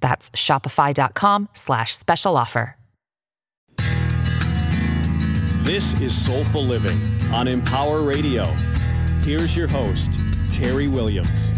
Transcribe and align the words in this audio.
That's 0.00 0.30
shopify.com 0.30 1.48
slash 1.52 1.96
special 1.96 2.36
offer. 2.36 2.76
This 5.64 5.98
is 6.00 6.14
Soulful 6.14 6.62
Living 6.62 7.00
on 7.32 7.48
Empower 7.48 8.02
Radio. 8.02 8.44
Here's 9.22 9.56
your 9.56 9.66
host, 9.66 10.10
Teri 10.50 10.92
Williams. 10.92 11.48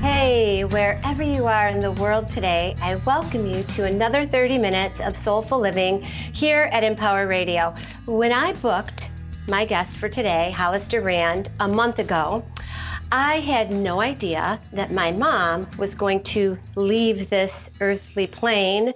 Hey, 0.00 0.64
wherever 0.64 1.24
you 1.24 1.46
are 1.46 1.66
in 1.68 1.80
the 1.80 1.90
world 1.90 2.28
today, 2.28 2.76
I 2.80 2.94
welcome 3.04 3.46
you 3.46 3.64
to 3.64 3.84
another 3.84 4.24
30 4.24 4.58
minutes 4.58 5.00
of 5.00 5.16
soulful 5.24 5.58
living 5.58 6.02
here 6.02 6.70
at 6.72 6.84
Empower 6.84 7.26
Radio. 7.26 7.74
When 8.06 8.30
I 8.30 8.52
booked 8.52 9.10
my 9.48 9.64
guest 9.64 9.96
for 9.96 10.08
today, 10.08 10.52
Hollister 10.52 11.00
Rand, 11.00 11.50
a 11.58 11.66
month 11.66 11.98
ago, 11.98 12.44
I 13.12 13.40
had 13.40 13.72
no 13.72 14.00
idea 14.00 14.60
that 14.72 14.92
my 14.92 15.10
mom 15.10 15.68
was 15.78 15.96
going 15.96 16.22
to 16.24 16.56
leave 16.76 17.28
this 17.28 17.52
earthly 17.80 18.28
plane 18.28 18.92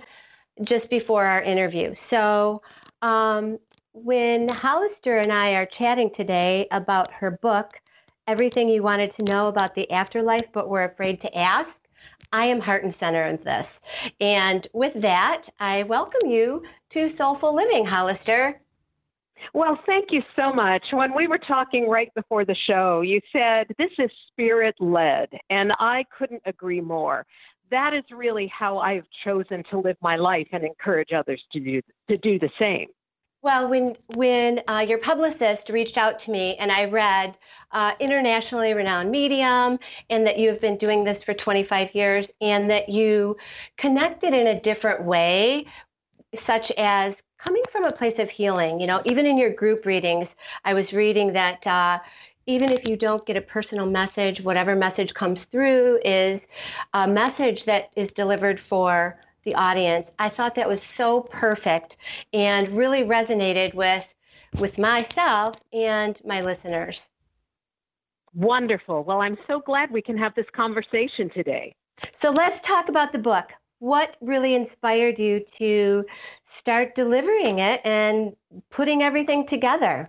just 0.62 0.88
before 0.88 1.24
our 1.24 1.42
interview. 1.42 1.96
So, 1.96 2.62
um, 3.02 3.58
when 3.92 4.48
Hollister 4.48 5.18
and 5.18 5.32
I 5.32 5.54
are 5.54 5.66
chatting 5.66 6.10
today 6.10 6.68
about 6.70 7.12
her 7.12 7.32
book, 7.32 7.80
everything 8.28 8.68
you 8.68 8.84
wanted 8.84 9.12
to 9.14 9.24
know 9.24 9.48
about 9.48 9.74
the 9.74 9.90
afterlife, 9.90 10.48
but 10.52 10.68
were 10.68 10.84
afraid 10.84 11.20
to 11.22 11.36
ask. 11.36 11.74
I 12.32 12.46
am 12.46 12.60
heart 12.60 12.84
and 12.84 12.94
center 12.94 13.24
of 13.24 13.42
this. 13.42 13.66
And 14.20 14.66
with 14.72 14.94
that, 15.02 15.48
I 15.58 15.82
welcome 15.84 16.30
you 16.30 16.62
to 16.90 17.08
Soulful 17.08 17.54
Living, 17.54 17.84
Hollister. 17.84 18.60
Well, 19.52 19.78
thank 19.86 20.10
you 20.10 20.22
so 20.34 20.52
much. 20.52 20.92
When 20.92 21.14
we 21.14 21.26
were 21.26 21.38
talking 21.38 21.88
right 21.88 22.12
before 22.14 22.44
the 22.44 22.54
show, 22.54 23.02
you 23.02 23.20
said 23.32 23.66
this 23.78 23.92
is 23.98 24.10
spirit 24.28 24.74
led, 24.80 25.28
and 25.50 25.72
I 25.78 26.04
couldn't 26.16 26.42
agree 26.46 26.80
more. 26.80 27.26
That 27.70 27.94
is 27.94 28.04
really 28.10 28.46
how 28.48 28.78
I've 28.78 29.06
chosen 29.24 29.64
to 29.70 29.78
live 29.78 29.96
my 30.00 30.16
life 30.16 30.48
and 30.52 30.64
encourage 30.64 31.12
others 31.12 31.42
to 31.52 31.60
do 31.60 31.82
to 32.08 32.16
do 32.16 32.38
the 32.38 32.50
same. 32.58 32.88
Well, 33.44 33.68
when 33.68 33.94
when 34.14 34.62
uh, 34.68 34.86
your 34.88 34.96
publicist 34.96 35.68
reached 35.68 35.98
out 35.98 36.18
to 36.20 36.30
me 36.30 36.56
and 36.56 36.72
I 36.72 36.86
read 36.86 37.36
uh, 37.72 37.92
internationally 38.00 38.72
renowned 38.72 39.10
medium 39.10 39.78
and 40.08 40.26
that 40.26 40.38
you've 40.38 40.62
been 40.62 40.78
doing 40.78 41.04
this 41.04 41.22
for 41.22 41.34
25 41.34 41.94
years 41.94 42.26
and 42.40 42.70
that 42.70 42.88
you 42.88 43.36
connected 43.76 44.32
in 44.32 44.46
a 44.46 44.58
different 44.58 45.04
way, 45.04 45.66
such 46.34 46.70
as 46.78 47.16
coming 47.44 47.62
from 47.70 47.84
a 47.84 47.92
place 47.92 48.18
of 48.18 48.30
healing. 48.30 48.80
You 48.80 48.86
know, 48.86 49.02
even 49.04 49.26
in 49.26 49.36
your 49.38 49.52
group 49.52 49.84
readings, 49.84 50.28
I 50.64 50.74
was 50.74 50.92
reading 50.92 51.32
that. 51.34 51.66
Uh, 51.66 51.98
even 52.46 52.70
if 52.70 52.84
you 52.84 52.96
don't 52.96 53.24
get 53.24 53.38
a 53.38 53.40
personal 53.40 53.86
message, 53.86 54.42
whatever 54.42 54.76
message 54.76 55.14
comes 55.14 55.44
through 55.44 55.98
is 56.04 56.42
a 56.92 57.08
message 57.08 57.64
that 57.64 57.90
is 57.96 58.12
delivered 58.12 58.60
for 58.68 59.18
the 59.44 59.54
audience. 59.54 60.10
I 60.18 60.28
thought 60.28 60.54
that 60.56 60.68
was 60.68 60.82
so 60.82 61.22
perfect 61.22 61.96
and 62.34 62.76
really 62.76 63.02
resonated 63.02 63.74
with 63.74 64.04
with 64.58 64.78
myself 64.78 65.56
and 65.72 66.20
my 66.24 66.42
listeners. 66.42 67.00
Wonderful. 68.34 69.04
Well, 69.04 69.20
I'm 69.22 69.38
so 69.46 69.60
glad 69.60 69.90
we 69.90 70.02
can 70.02 70.18
have 70.18 70.34
this 70.34 70.46
conversation 70.54 71.30
today. 71.30 71.74
So 72.12 72.30
let's 72.30 72.60
talk 72.60 72.88
about 72.88 73.12
the 73.12 73.18
book. 73.18 73.46
What 73.84 74.16
really 74.22 74.54
inspired 74.54 75.18
you 75.18 75.44
to 75.58 76.06
start 76.56 76.94
delivering 76.94 77.58
it 77.58 77.82
and 77.84 78.34
putting 78.70 79.02
everything 79.02 79.46
together? 79.46 80.08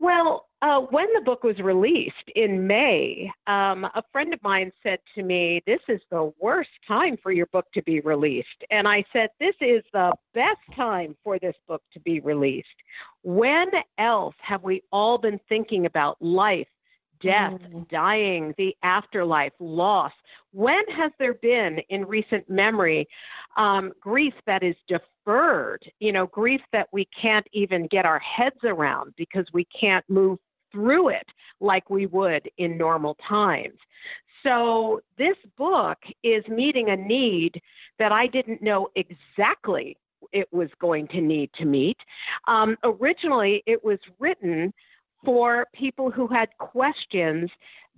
Well, 0.00 0.46
uh, 0.62 0.80
when 0.80 1.12
the 1.12 1.20
book 1.20 1.44
was 1.44 1.58
released 1.58 2.30
in 2.34 2.66
May, 2.66 3.30
um, 3.46 3.84
a 3.84 4.02
friend 4.12 4.32
of 4.32 4.42
mine 4.42 4.72
said 4.82 4.98
to 5.14 5.22
me, 5.22 5.62
This 5.66 5.82
is 5.88 6.00
the 6.10 6.32
worst 6.40 6.70
time 6.86 7.18
for 7.22 7.32
your 7.32 7.44
book 7.52 7.66
to 7.74 7.82
be 7.82 8.00
released. 8.00 8.64
And 8.70 8.88
I 8.88 9.04
said, 9.12 9.28
This 9.38 9.54
is 9.60 9.82
the 9.92 10.14
best 10.32 10.56
time 10.74 11.18
for 11.22 11.38
this 11.38 11.56
book 11.66 11.82
to 11.92 12.00
be 12.00 12.20
released. 12.20 12.66
When 13.24 13.66
else 13.98 14.34
have 14.40 14.62
we 14.62 14.82
all 14.90 15.18
been 15.18 15.38
thinking 15.50 15.84
about 15.84 16.16
life, 16.22 16.66
death, 17.20 17.60
mm. 17.60 17.88
dying, 17.88 18.54
the 18.58 18.76
afterlife, 18.82 19.52
loss? 19.58 20.12
When 20.52 20.84
has 20.88 21.12
there 21.18 21.34
been 21.34 21.78
in 21.90 22.04
recent 22.06 22.48
memory 22.48 23.08
um, 23.56 23.92
grief 24.00 24.34
that 24.46 24.62
is 24.62 24.76
deferred? 24.88 25.90
You 26.00 26.12
know, 26.12 26.26
grief 26.26 26.60
that 26.72 26.88
we 26.92 27.08
can't 27.20 27.46
even 27.52 27.86
get 27.86 28.06
our 28.06 28.18
heads 28.18 28.58
around 28.64 29.14
because 29.16 29.46
we 29.52 29.66
can't 29.66 30.04
move 30.08 30.38
through 30.72 31.08
it 31.08 31.26
like 31.60 31.88
we 31.90 32.06
would 32.06 32.48
in 32.58 32.76
normal 32.76 33.16
times. 33.26 33.78
So, 34.44 35.00
this 35.16 35.36
book 35.56 35.98
is 36.22 36.46
meeting 36.46 36.90
a 36.90 36.96
need 36.96 37.60
that 37.98 38.12
I 38.12 38.28
didn't 38.28 38.62
know 38.62 38.88
exactly 38.94 39.96
it 40.32 40.48
was 40.52 40.68
going 40.80 41.08
to 41.08 41.20
need 41.20 41.50
to 41.54 41.64
meet. 41.64 41.96
Um, 42.46 42.76
originally, 42.84 43.62
it 43.66 43.82
was 43.82 43.98
written 44.18 44.72
for 45.24 45.66
people 45.74 46.10
who 46.10 46.26
had 46.26 46.48
questions 46.58 47.50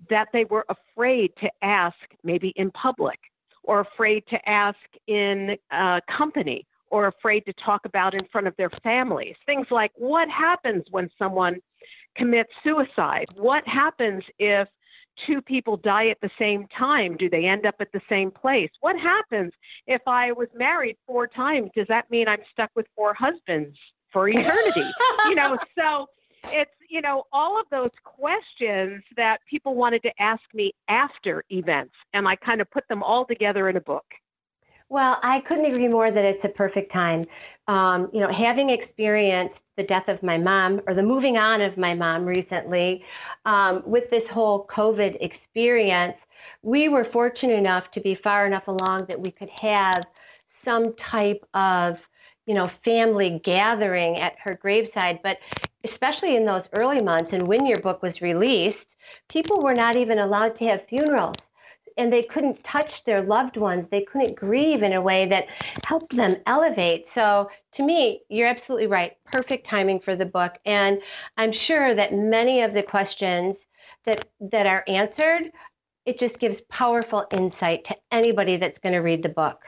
that 0.09 0.29
they 0.33 0.45
were 0.45 0.65
afraid 0.69 1.33
to 1.41 1.51
ask, 1.63 1.97
maybe 2.25 2.53
in 2.57 2.71
public, 2.71 3.19
or 3.63 3.81
afraid 3.81 4.25
to 4.31 4.49
ask 4.49 4.79
in 5.07 5.57
a 5.71 6.01
company, 6.09 6.67
or 6.89 7.07
afraid 7.07 7.45
to 7.47 7.53
talk 7.65 7.85
about 7.85 8.15
in 8.15 8.27
front 8.33 8.47
of 8.47 8.57
their 8.57 8.71
families. 8.83 9.37
Things 9.47 9.67
like 9.71 9.93
what 9.97 10.29
happens 10.29 10.85
when 10.91 11.09
someone 11.19 11.61
commits 12.17 12.51
suicide? 12.65 13.27
What 13.37 13.67
happens 13.67 14.23
if 14.39 14.69
two 15.27 15.41
people 15.43 15.77
die 15.77 16.09
at 16.09 16.21
the 16.21 16.31
same 16.39 16.67
time? 16.77 17.17
Do 17.17 17.29
they 17.29 17.45
end 17.45 17.67
up 17.67 17.77
at 17.81 17.93
the 17.93 18.01
same 18.09 18.31
place? 18.31 18.71
What 18.81 18.99
happens 18.99 19.53
if 19.87 20.03
I 20.07 20.33
was 20.33 20.49
married 20.55 20.97
four 21.07 21.27
times? 21.27 21.71
Does 21.75 21.87
that 21.89 22.11
mean 22.11 22.29
I'm 22.29 22.43
stuck 22.51 22.71
with 22.75 22.87
four 22.97 23.15
husbands 23.15 23.77
for 24.13 24.29
eternity? 24.29 24.91
you 25.27 25.35
know, 25.35 25.57
so 25.79 26.07
it's, 26.45 26.71
you 26.91 27.01
know, 27.01 27.25
all 27.33 27.59
of 27.59 27.67
those 27.71 27.93
questions 28.05 29.03
that 29.17 29.41
people 29.49 29.75
wanted 29.75 30.03
to 30.03 30.23
ask 30.23 30.43
me 30.53 30.75
after 30.89 31.45
events, 31.51 31.95
and 32.13 32.27
I 32.27 32.35
kind 32.37 32.61
of 32.61 32.69
put 32.71 32.87
them 32.89 33.03
all 33.03 33.25
together 33.25 33.69
in 33.69 33.77
a 33.77 33.81
book. 33.81 34.05
Well, 34.89 35.21
I 35.23 35.39
couldn't 35.41 35.67
agree 35.67 35.87
more 35.87 36.11
that 36.11 36.25
it's 36.25 36.45
a 36.45 36.49
perfect 36.49 36.91
time. 36.91 37.27
Um, 37.69 38.11
you 38.13 38.19
know, 38.19 38.29
having 38.29 38.71
experienced 38.71 39.63
the 39.77 39.85
death 39.85 40.09
of 40.09 40.21
my 40.25 40.37
mom 40.37 40.81
or 40.89 40.95
the 40.95 41.03
moving 41.03 41.39
on 41.39 41.61
of 41.61 41.79
my 41.79 41.95
mom 41.95 42.27
recently, 42.27 43.05
um, 43.45 43.85
with 43.87 44.11
this 44.11 44.27
whole 44.27 44.67
COVID 44.67 45.17
experience, 45.21 46.17
we 46.63 46.89
were 46.89 47.05
fortunate 47.05 47.55
enough 47.55 47.93
to 47.93 48.01
be 48.01 48.17
far 48.17 48.49
enough 48.49 48.67
along 48.67 49.05
that 49.07 49.21
we 49.21 49.31
could 49.31 49.51
have 49.61 50.07
some 50.65 50.93
type 50.97 51.47
of, 51.55 52.01
you 52.47 52.55
know, 52.55 52.69
family 52.85 53.41
gathering 53.45 54.17
at 54.17 54.37
her 54.41 54.57
graveside. 54.57 55.21
But 55.23 55.39
especially 55.85 56.37
in 56.37 56.45
those 56.45 56.69
early 56.73 57.01
months 57.01 57.33
and 57.33 57.47
when 57.47 57.67
your 57.67 57.79
book 57.79 58.03
was 58.03 58.23
released, 58.23 58.97
people 59.29 59.63
were 59.63 59.75
not 59.75 59.97
even 59.97 60.19
allowed 60.19 60.55
to 60.57 60.67
have 60.67 60.87
funerals 60.87 61.39
and 61.97 62.13
they 62.13 62.23
couldn't 62.23 62.63
touch 62.65 63.05
their 63.05 63.23
loved 63.23 63.57
ones. 63.57 63.89
They 63.89 64.03
couldn't 64.03 64.35
grieve 64.37 64.83
in 64.83 64.93
a 64.93 65.01
way 65.01 65.27
that 65.27 65.47
helped 65.83 66.17
them 66.17 66.37
elevate. 66.47 67.09
So, 67.09 67.51
to 67.73 67.83
me, 67.83 68.23
you're 68.29 68.47
absolutely 68.47 68.87
right. 68.87 69.13
Perfect 69.25 69.67
timing 69.67 70.01
for 70.01 70.17
the 70.17 70.25
book. 70.25 70.59
And 70.65 71.01
I'm 71.37 71.53
sure 71.53 71.95
that 71.95 72.15
many 72.15 72.63
of 72.63 72.73
the 72.73 72.83
questions 72.83 73.67
that, 74.05 74.31
that 74.41 74.67
are 74.67 74.85
answered 74.87 75.51
it 76.07 76.19
just 76.19 76.41
gives 76.41 76.63
powerful 76.63 77.27
insight 77.31 77.85
to 77.85 77.97
anybody 78.11 78.57
that's 78.57 78.79
going 78.79 78.95
to 78.95 79.01
read 79.01 79.23
the 79.23 79.29
book. 79.29 79.65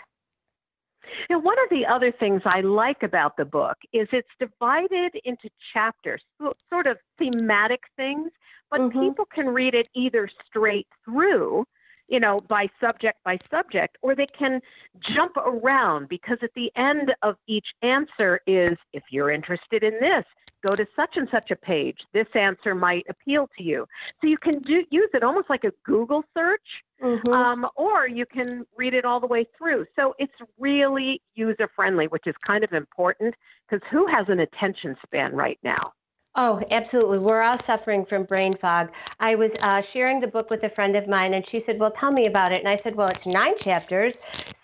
And 1.29 1.43
one 1.43 1.57
of 1.65 1.71
the 1.71 1.87
other 1.87 2.13
things 2.13 2.43
I 2.45 2.61
like 2.61 3.03
about 3.03 3.37
the 3.37 3.45
book 3.45 3.77
is 3.93 4.09
it's 4.13 4.29
divided 4.39 5.13
into 5.25 5.49
chapters, 5.73 6.23
sort 6.71 6.87
of 6.87 6.99
thematic 7.19 7.83
things, 7.97 8.31
but 8.71 8.81
mm-hmm. 8.81 9.01
people 9.01 9.27
can 9.27 9.49
read 9.49 9.75
it 9.75 9.89
either 9.95 10.29
straight 10.47 10.87
through 11.05 11.65
you 12.13 12.21
know, 12.21 12.39
by 12.47 12.69
subject 12.79 13.19
by 13.25 13.39
subject, 13.51 13.97
or 14.03 14.15
they 14.15 14.27
can 14.27 14.61
jump 15.01 15.35
around 15.39 16.09
because 16.09 16.37
at 16.43 16.51
the 16.55 16.71
end 16.77 17.13
of 17.23 17.37
each 17.49 17.67
answer 17.81 18.39
is 18.47 18.73
if 18.93 19.03
you're 19.11 19.31
interested 19.31 19.83
in 19.83 19.95
this, 19.99 20.25
go 20.63 20.75
to 20.75 20.87
such 20.95 21.17
and 21.17 21.27
such 21.31 21.51
a 21.51 21.57
page. 21.57 21.97
This 22.13 22.27
answer 22.35 22.75
might 22.75 23.07
appeal 23.09 23.49
to 23.57 23.65
you. 23.65 23.87
So 24.21 24.29
you 24.29 24.37
can 24.37 24.61
do 24.61 24.85
use 24.91 25.09
it 25.15 25.25
almost 25.25 25.49
like 25.49 25.65
a 25.65 25.73
Google 25.85 26.23
search, 26.37 26.61
mm-hmm. 27.03 27.33
um, 27.33 27.67
or 27.77 28.07
you 28.07 28.25
can 28.27 28.67
read 28.77 28.93
it 28.93 29.07
all 29.07 29.19
the 29.19 29.27
way 29.27 29.47
through. 29.57 29.87
So 29.97 30.15
it's 30.19 30.35
really 30.59 31.23
user 31.35 31.69
friendly, 31.75 32.09
which 32.09 32.27
is 32.27 32.35
kind 32.47 32.63
of 32.63 32.75
important 32.75 33.35
because 33.67 33.83
who 33.91 34.07
has 34.07 34.27
an 34.29 34.41
attention 34.41 34.97
span 35.07 35.35
right 35.35 35.59
now? 35.63 35.95
Oh, 36.35 36.63
absolutely. 36.71 37.19
We're 37.19 37.43
all 37.43 37.59
suffering 37.59 38.07
from 38.07 38.25
brain 38.25 38.55
fog. 38.55 38.91
I 39.21 39.35
was 39.35 39.53
uh, 39.61 39.83
sharing 39.83 40.19
the 40.19 40.27
book 40.27 40.49
with 40.49 40.65
a 40.65 40.71
friend 40.71 40.97
of 40.97 41.07
mine, 41.07 41.35
and 41.35 41.47
she 41.47 41.61
said, 41.61 41.79
Well, 41.79 41.91
tell 41.91 42.11
me 42.11 42.25
about 42.25 42.53
it. 42.53 42.61
And 42.61 42.69
I 42.69 42.77
said, 42.77 42.95
Well, 42.95 43.09
it's 43.09 43.27
nine 43.27 43.59
chapters, 43.59 44.17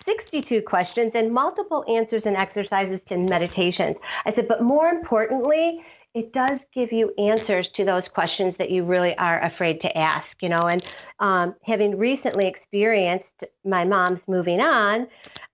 62 0.07 0.63
questions, 0.63 1.13
and 1.15 1.31
multiple 1.31 1.85
answers 1.87 2.25
and 2.25 2.37
exercises 2.37 3.01
and 3.11 3.29
meditations. 3.29 3.97
I 4.25 4.33
said, 4.33 4.49
But 4.49 4.63
more 4.63 4.89
importantly, 4.89 5.85
it 6.15 6.33
does 6.33 6.61
give 6.73 6.91
you 6.91 7.13
answers 7.19 7.69
to 7.71 7.85
those 7.85 8.09
questions 8.09 8.57
that 8.57 8.71
you 8.71 8.83
really 8.83 9.15
are 9.19 9.43
afraid 9.43 9.79
to 9.81 9.99
ask, 9.99 10.43
you 10.43 10.49
know. 10.49 10.69
And 10.71 10.83
um, 11.21 11.55
having 11.65 11.99
recently 11.99 12.47
experienced 12.47 13.45
my 13.63 13.85
mom's 13.85 14.27
moving 14.27 14.61
on, 14.61 15.07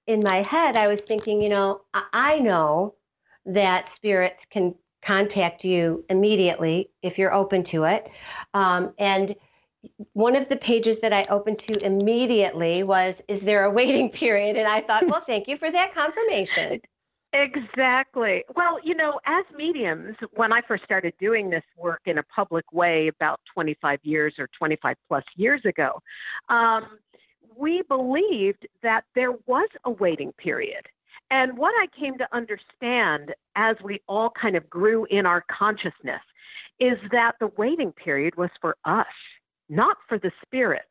in 0.06 0.20
my 0.22 0.44
head, 0.48 0.76
I 0.76 0.86
was 0.86 1.00
thinking, 1.00 1.42
you 1.42 1.48
know, 1.48 1.80
I 1.92 2.38
know 2.38 2.94
that 3.46 3.90
spirits 3.96 4.44
can 4.48 4.76
contact 5.04 5.64
you 5.64 6.04
immediately 6.10 6.90
if 7.02 7.18
you're 7.18 7.32
open 7.32 7.64
to 7.64 7.84
it. 7.84 8.08
Um, 8.54 8.92
and 8.98 9.34
one 10.12 10.34
of 10.36 10.48
the 10.48 10.56
pages 10.56 10.96
that 11.02 11.12
I 11.12 11.24
opened 11.30 11.58
to 11.60 11.84
immediately 11.84 12.82
was, 12.82 13.14
Is 13.28 13.40
there 13.40 13.64
a 13.64 13.70
waiting 13.70 14.10
period? 14.22 14.56
And 14.56 14.66
I 14.66 14.80
thought, 14.80 15.06
Well, 15.06 15.22
thank 15.26 15.48
you 15.48 15.58
for 15.58 15.70
that 15.70 15.94
confirmation. 15.94 16.80
Exactly. 17.34 18.44
Well, 18.54 18.78
you 18.84 18.94
know, 18.94 19.18
as 19.26 19.44
mediums, 19.56 20.14
when 20.34 20.52
I 20.52 20.60
first 20.68 20.84
started 20.84 21.14
doing 21.18 21.50
this 21.50 21.64
work 21.76 22.02
in 22.06 22.18
a 22.18 22.22
public 22.22 22.64
way 22.72 23.08
about 23.08 23.40
25 23.52 23.98
years 24.04 24.34
or 24.38 24.48
25 24.56 24.96
plus 25.08 25.24
years 25.34 25.60
ago, 25.64 26.00
um, 26.48 26.98
we 27.56 27.82
believed 27.88 28.68
that 28.84 29.04
there 29.16 29.32
was 29.46 29.68
a 29.84 29.90
waiting 29.90 30.32
period. 30.32 30.86
And 31.30 31.56
what 31.56 31.74
I 31.78 31.86
came 31.98 32.18
to 32.18 32.28
understand 32.32 33.34
as 33.56 33.76
we 33.82 34.00
all 34.08 34.30
kind 34.30 34.56
of 34.56 34.68
grew 34.68 35.06
in 35.06 35.26
our 35.26 35.44
consciousness 35.50 36.20
is 36.80 36.98
that 37.12 37.34
the 37.40 37.50
waiting 37.56 37.92
period 37.92 38.36
was 38.36 38.50
for 38.60 38.76
us, 38.84 39.06
not 39.68 39.96
for 40.08 40.18
the 40.18 40.32
spirits. 40.44 40.86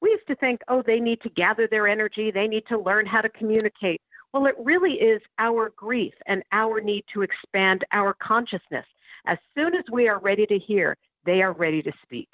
We 0.00 0.10
used 0.10 0.26
to 0.28 0.36
think, 0.36 0.60
oh, 0.68 0.82
they 0.82 1.00
need 1.00 1.20
to 1.22 1.30
gather 1.30 1.66
their 1.66 1.88
energy, 1.88 2.30
they 2.30 2.46
need 2.46 2.64
to 2.68 2.78
learn 2.78 3.06
how 3.06 3.20
to 3.20 3.28
communicate. 3.28 4.00
Well, 4.32 4.46
it 4.46 4.54
really 4.58 4.94
is 4.94 5.22
our 5.38 5.70
grief 5.76 6.14
and 6.26 6.42
our 6.52 6.80
need 6.80 7.04
to 7.14 7.22
expand 7.22 7.84
our 7.92 8.14
consciousness. 8.14 8.86
As 9.26 9.38
soon 9.54 9.74
as 9.74 9.84
we 9.90 10.08
are 10.08 10.18
ready 10.18 10.44
to 10.46 10.58
hear, 10.58 10.96
they 11.24 11.40
are 11.40 11.52
ready 11.52 11.82
to 11.82 11.92
speak. 12.02 12.28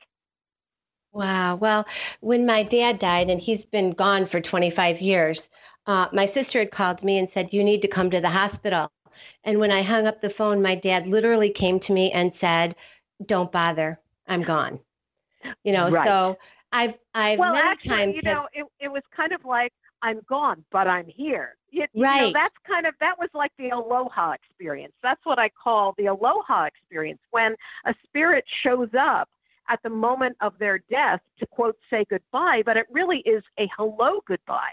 Wow. 1.12 1.56
Well, 1.56 1.87
when 2.20 2.47
my 2.47 2.62
dad 2.62 3.00
died, 3.00 3.31
and 3.31 3.41
he's 3.41 3.64
been 3.64 3.93
gone 3.93 4.26
for 4.26 4.41
25 4.41 5.00
years, 5.00 5.49
uh, 5.86 6.06
my 6.12 6.26
sister 6.26 6.58
had 6.58 6.70
called 6.70 7.02
me 7.02 7.18
and 7.18 7.28
said, 7.30 7.52
You 7.52 7.64
need 7.64 7.82
to 7.82 7.88
come 7.88 8.10
to 8.10 8.20
the 8.20 8.30
hospital. 8.30 8.90
And 9.44 9.58
when 9.58 9.70
I 9.70 9.82
hung 9.82 10.06
up 10.06 10.20
the 10.20 10.30
phone, 10.30 10.62
my 10.62 10.74
dad 10.74 11.06
literally 11.06 11.50
came 11.50 11.80
to 11.80 11.92
me 11.92 12.12
and 12.12 12.32
said, 12.32 12.76
Don't 13.26 13.50
bother. 13.50 13.98
I'm 14.26 14.42
gone. 14.42 14.80
You 15.64 15.72
know, 15.72 15.88
right. 15.88 16.06
so 16.06 16.38
I've, 16.72 16.94
I've 17.14 17.38
well, 17.38 17.54
many 17.54 17.66
actually, 17.66 17.88
times. 17.90 18.16
You 18.16 18.22
know, 18.22 18.48
it, 18.52 18.66
it 18.78 18.88
was 18.88 19.02
kind 19.14 19.32
of 19.32 19.44
like, 19.44 19.72
I'm 20.02 20.20
gone, 20.28 20.64
but 20.70 20.86
I'm 20.86 21.06
here. 21.06 21.56
You, 21.70 21.86
right. 21.94 22.26
You 22.26 22.26
know, 22.26 22.32
that's 22.32 22.54
kind 22.66 22.86
of, 22.86 22.94
that 23.00 23.18
was 23.18 23.28
like 23.34 23.52
the 23.58 23.70
aloha 23.70 24.32
experience. 24.32 24.94
That's 25.02 25.20
what 25.24 25.38
I 25.38 25.48
call 25.48 25.94
the 25.98 26.06
aloha 26.06 26.64
experience 26.64 27.20
when 27.30 27.54
a 27.84 27.94
spirit 28.04 28.44
shows 28.62 28.90
up 28.98 29.28
at 29.68 29.82
the 29.82 29.90
moment 29.90 30.36
of 30.40 30.58
their 30.58 30.78
death 30.90 31.20
to 31.38 31.46
quote 31.46 31.76
say 31.90 32.04
goodbye, 32.08 32.62
but 32.64 32.76
it 32.76 32.86
really 32.90 33.18
is 33.20 33.42
a 33.58 33.68
hello 33.76 34.20
goodbye. 34.26 34.72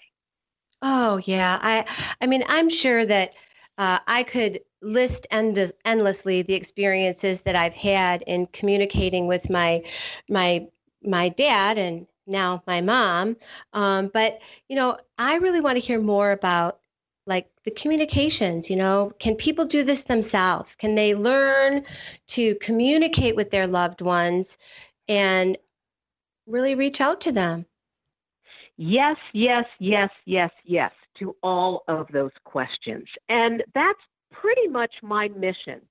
Oh 0.81 1.17
yeah, 1.25 1.59
I 1.61 1.85
I 2.21 2.25
mean 2.27 2.43
I'm 2.47 2.69
sure 2.69 3.05
that 3.05 3.33
uh, 3.77 3.99
I 4.07 4.23
could 4.23 4.61
list 4.81 5.27
end- 5.31 5.71
endlessly 5.85 6.41
the 6.43 6.53
experiences 6.53 7.41
that 7.41 7.55
I've 7.55 7.73
had 7.75 8.21
in 8.23 8.47
communicating 8.47 9.27
with 9.27 9.49
my 9.49 9.83
my 10.29 10.67
my 11.03 11.29
dad 11.29 11.77
and 11.77 12.07
now 12.27 12.63
my 12.67 12.81
mom. 12.81 13.37
Um, 13.73 14.09
but 14.13 14.39
you 14.69 14.75
know, 14.75 14.97
I 15.17 15.35
really 15.35 15.61
want 15.61 15.75
to 15.77 15.85
hear 15.85 15.99
more 15.99 16.31
about 16.31 16.79
like 17.27 17.49
the 17.65 17.71
communications. 17.71 18.69
You 18.69 18.75
know, 18.77 19.11
can 19.19 19.35
people 19.35 19.65
do 19.65 19.83
this 19.83 20.03
themselves? 20.03 20.75
Can 20.75 20.95
they 20.95 21.13
learn 21.15 21.85
to 22.27 22.55
communicate 22.55 23.35
with 23.35 23.51
their 23.51 23.67
loved 23.67 24.01
ones 24.01 24.57
and 25.07 25.57
really 26.47 26.75
reach 26.75 27.01
out 27.01 27.21
to 27.21 27.31
them? 27.33 27.65
Yes, 28.77 29.17
yes, 29.33 29.65
yes, 29.79 30.09
yes, 30.25 30.51
yes 30.63 30.91
to 31.19 31.35
all 31.41 31.83
of 31.87 32.07
those 32.13 32.31
questions. 32.43 33.05
And 33.27 33.63
that's 33.73 33.99
pretty 34.31 34.67
much 34.67 34.93
my 35.01 35.29
mission. 35.29 35.81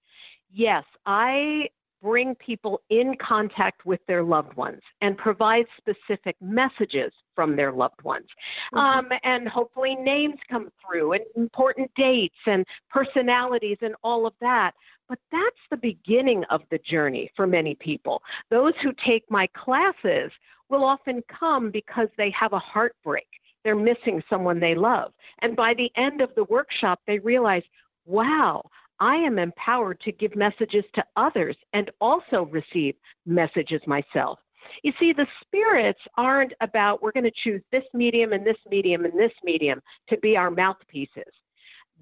Yes, 0.52 0.84
I 1.04 1.68
bring 2.02 2.34
people 2.36 2.80
in 2.90 3.16
contact 3.20 3.84
with 3.84 4.00
their 4.06 4.22
loved 4.22 4.54
ones 4.54 4.80
and 5.00 5.16
provide 5.16 5.64
specific 5.76 6.36
messages 6.40 7.12
from 7.34 7.56
their 7.56 7.72
loved 7.72 8.00
ones. 8.02 8.26
Mm-hmm. 8.74 8.78
Um, 8.78 9.08
and 9.24 9.48
hopefully, 9.48 9.96
names 9.96 10.36
come 10.48 10.70
through 10.80 11.14
and 11.14 11.24
important 11.36 11.90
dates 11.96 12.36
and 12.46 12.64
personalities 12.90 13.78
and 13.80 13.94
all 14.04 14.26
of 14.26 14.34
that. 14.40 14.72
But 15.08 15.18
that's 15.30 15.56
the 15.70 15.76
beginning 15.76 16.44
of 16.50 16.62
the 16.70 16.78
journey 16.78 17.30
for 17.36 17.46
many 17.46 17.74
people. 17.74 18.22
Those 18.50 18.74
who 18.82 18.92
take 19.04 19.24
my 19.30 19.46
classes 19.48 20.32
will 20.68 20.84
often 20.84 21.22
come 21.28 21.70
because 21.70 22.08
they 22.16 22.30
have 22.30 22.52
a 22.52 22.58
heartbreak. 22.58 23.28
They're 23.62 23.76
missing 23.76 24.22
someone 24.28 24.60
they 24.60 24.74
love. 24.74 25.12
And 25.40 25.56
by 25.56 25.74
the 25.74 25.90
end 25.96 26.20
of 26.20 26.34
the 26.34 26.44
workshop, 26.44 27.00
they 27.06 27.18
realize, 27.18 27.62
wow, 28.04 28.62
I 28.98 29.16
am 29.16 29.38
empowered 29.38 30.00
to 30.00 30.12
give 30.12 30.34
messages 30.34 30.84
to 30.94 31.04
others 31.16 31.56
and 31.72 31.90
also 32.00 32.46
receive 32.46 32.94
messages 33.26 33.80
myself. 33.86 34.38
You 34.82 34.92
see, 34.98 35.12
the 35.12 35.26
spirits 35.42 36.00
aren't 36.16 36.52
about 36.60 37.02
we're 37.02 37.12
going 37.12 37.24
to 37.24 37.30
choose 37.30 37.62
this 37.70 37.84
medium 37.94 38.32
and 38.32 38.44
this 38.44 38.56
medium 38.68 39.04
and 39.04 39.16
this 39.18 39.32
medium 39.44 39.80
to 40.08 40.18
be 40.18 40.36
our 40.36 40.50
mouthpieces. 40.50 41.32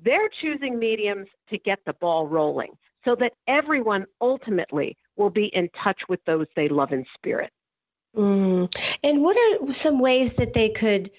They're 0.02 0.30
choosing 0.40 0.78
mediums 0.78 1.28
to 1.50 1.58
get 1.58 1.80
the 1.84 1.92
ball 1.94 2.26
rolling 2.26 2.76
so 3.04 3.14
that 3.16 3.32
everyone 3.46 4.06
ultimately 4.20 4.96
will 5.16 5.30
be 5.30 5.46
in 5.46 5.68
touch 5.82 6.00
with 6.08 6.20
those 6.24 6.46
they 6.56 6.68
love 6.68 6.92
in 6.92 7.04
spirit. 7.14 7.50
Mm. 8.16 8.74
And 9.02 9.22
what 9.22 9.36
are 9.36 9.72
some 9.72 9.98
ways 9.98 10.34
that 10.34 10.54
they 10.54 10.70
could 10.70 11.10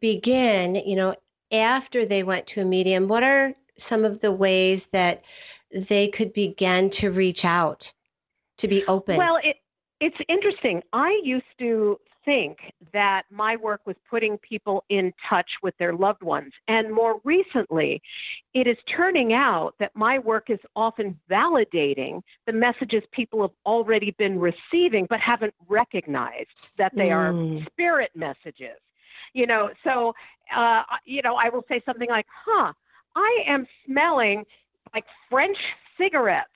begin, 0.00 0.74
you 0.74 0.96
know, 0.96 1.14
after 1.52 2.04
they 2.04 2.22
went 2.22 2.46
to 2.48 2.62
a 2.62 2.64
medium? 2.64 3.08
What 3.08 3.22
are 3.22 3.54
some 3.78 4.04
of 4.04 4.20
the 4.20 4.32
ways 4.32 4.86
that 4.92 5.24
they 5.72 6.08
could 6.08 6.32
begin 6.32 6.90
to 6.90 7.10
reach 7.10 7.44
out, 7.44 7.92
to 8.58 8.68
be 8.68 8.84
open? 8.86 9.16
Well, 9.16 9.38
it, 9.42 9.56
it's 10.00 10.16
interesting. 10.28 10.82
I 10.92 11.18
used 11.22 11.44
to 11.58 11.98
think 12.24 12.58
that 12.92 13.24
my 13.30 13.56
work 13.56 13.80
was 13.86 13.96
putting 14.08 14.38
people 14.38 14.84
in 14.88 15.12
touch 15.28 15.50
with 15.62 15.76
their 15.78 15.92
loved 15.92 16.22
ones. 16.22 16.52
And 16.68 16.92
more 16.92 17.20
recently, 17.24 18.02
it 18.54 18.66
is 18.66 18.76
turning 18.86 19.32
out 19.32 19.74
that 19.78 19.94
my 19.94 20.18
work 20.18 20.50
is 20.50 20.58
often 20.76 21.18
validating 21.30 22.22
the 22.46 22.52
messages 22.52 23.02
people 23.12 23.42
have 23.42 23.52
already 23.64 24.12
been 24.12 24.38
receiving 24.38 25.06
but 25.08 25.20
haven't 25.20 25.54
recognized 25.68 26.48
that 26.78 26.94
they 26.94 27.08
mm. 27.08 27.60
are 27.60 27.64
spirit 27.66 28.10
messages. 28.14 28.78
You 29.32 29.46
know, 29.46 29.70
so, 29.84 30.14
uh, 30.54 30.82
you 31.04 31.22
know, 31.22 31.36
I 31.36 31.48
will 31.50 31.64
say 31.68 31.80
something 31.86 32.08
like, 32.08 32.26
huh, 32.44 32.72
I 33.14 33.42
am 33.46 33.66
smelling 33.86 34.44
like 34.92 35.04
French 35.28 35.58
cigarettes 35.96 36.48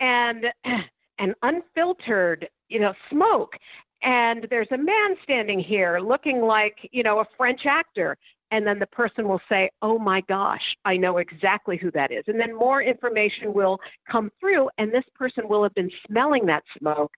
and 0.00 0.46
and 1.18 1.34
unfiltered, 1.42 2.48
you 2.68 2.80
know, 2.80 2.94
smoke 3.10 3.56
and 4.02 4.46
there's 4.50 4.70
a 4.70 4.78
man 4.78 5.16
standing 5.22 5.60
here 5.60 5.98
looking 6.00 6.40
like, 6.42 6.88
you 6.92 7.02
know, 7.02 7.20
a 7.20 7.26
French 7.36 7.66
actor. 7.66 8.16
And 8.52 8.66
then 8.66 8.80
the 8.80 8.86
person 8.86 9.28
will 9.28 9.40
say, 9.48 9.70
Oh 9.80 9.98
my 9.98 10.22
gosh, 10.22 10.76
I 10.84 10.96
know 10.96 11.18
exactly 11.18 11.76
who 11.76 11.90
that 11.92 12.10
is. 12.10 12.24
And 12.26 12.40
then 12.40 12.54
more 12.54 12.82
information 12.82 13.52
will 13.54 13.78
come 14.10 14.32
through, 14.40 14.70
and 14.78 14.92
this 14.92 15.04
person 15.14 15.48
will 15.48 15.62
have 15.62 15.74
been 15.74 15.90
smelling 16.06 16.46
that 16.46 16.64
smoke, 16.78 17.12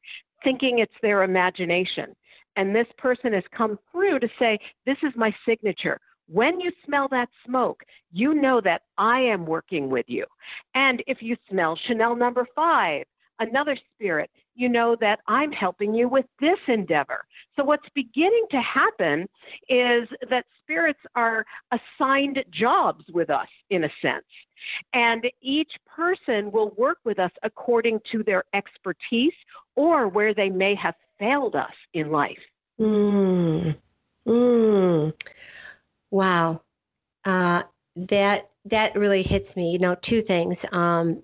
thinking 0.45 0.79
it's 0.79 0.93
their 1.03 1.23
imagination. 1.23 2.15
and 2.57 2.75
this 2.75 2.89
person 2.99 3.33
has 3.33 3.45
come 3.51 3.79
through 3.91 4.19
to 4.21 4.29
say, 4.39 4.59
This 4.85 4.99
is 5.03 5.13
my 5.17 5.35
signature. 5.47 5.99
When 6.29 6.61
you 6.61 6.71
smell 6.85 7.09
that 7.09 7.29
smoke, 7.45 7.83
you 8.13 8.35
know 8.35 8.61
that 8.61 8.83
I 8.97 9.21
am 9.21 9.45
working 9.47 9.91
with 9.91 10.07
you. 10.09 10.25
And 10.75 11.03
if 11.07 11.23
you 11.23 11.37
smell 11.51 11.77
Chanel 11.77 12.17
number 12.17 12.47
five, 12.55 13.05
another 13.43 13.77
spirit, 13.95 14.31
you 14.55 14.69
know 14.69 14.97
that 15.01 15.21
I'm 15.27 15.51
helping 15.53 15.95
you 15.95 16.09
with 16.09 16.27
this 16.41 16.59
endeavor. 16.69 17.25
So, 17.57 17.65
what's 17.65 17.89
beginning 17.95 18.47
to 18.51 18.61
happen 18.61 19.29
is 19.69 20.09
that 20.31 20.45
spirits 20.63 21.01
are 21.15 21.45
assigned 21.71 22.45
jobs 22.51 23.05
with 23.13 23.31
us, 23.31 23.49
in 23.71 23.85
a 23.85 23.91
sense. 24.01 24.25
And 24.93 25.25
each 25.41 25.73
person 25.87 26.51
will 26.53 26.71
work 26.77 26.99
with 27.05 27.19
us 27.19 27.33
according 27.43 28.01
to 28.13 28.23
their 28.23 28.45
expertise 28.55 29.33
or 29.75 30.09
where 30.09 30.35
they 30.35 30.51
may 30.51 30.75
have 30.75 30.95
failed 31.19 31.57
us 31.57 31.73
in 31.95 32.11
life. 32.11 32.39
Mm. 32.81 33.77
Mm. 34.27 35.13
Wow. 36.11 36.63
Uh, 37.25 37.63
that 37.97 38.51
that 38.67 38.95
really 38.95 39.23
hits 39.23 39.57
me. 39.57 39.71
You 39.71 39.79
know, 39.79 39.97
two 39.97 40.23
things. 40.23 40.65
Um, 40.73 41.23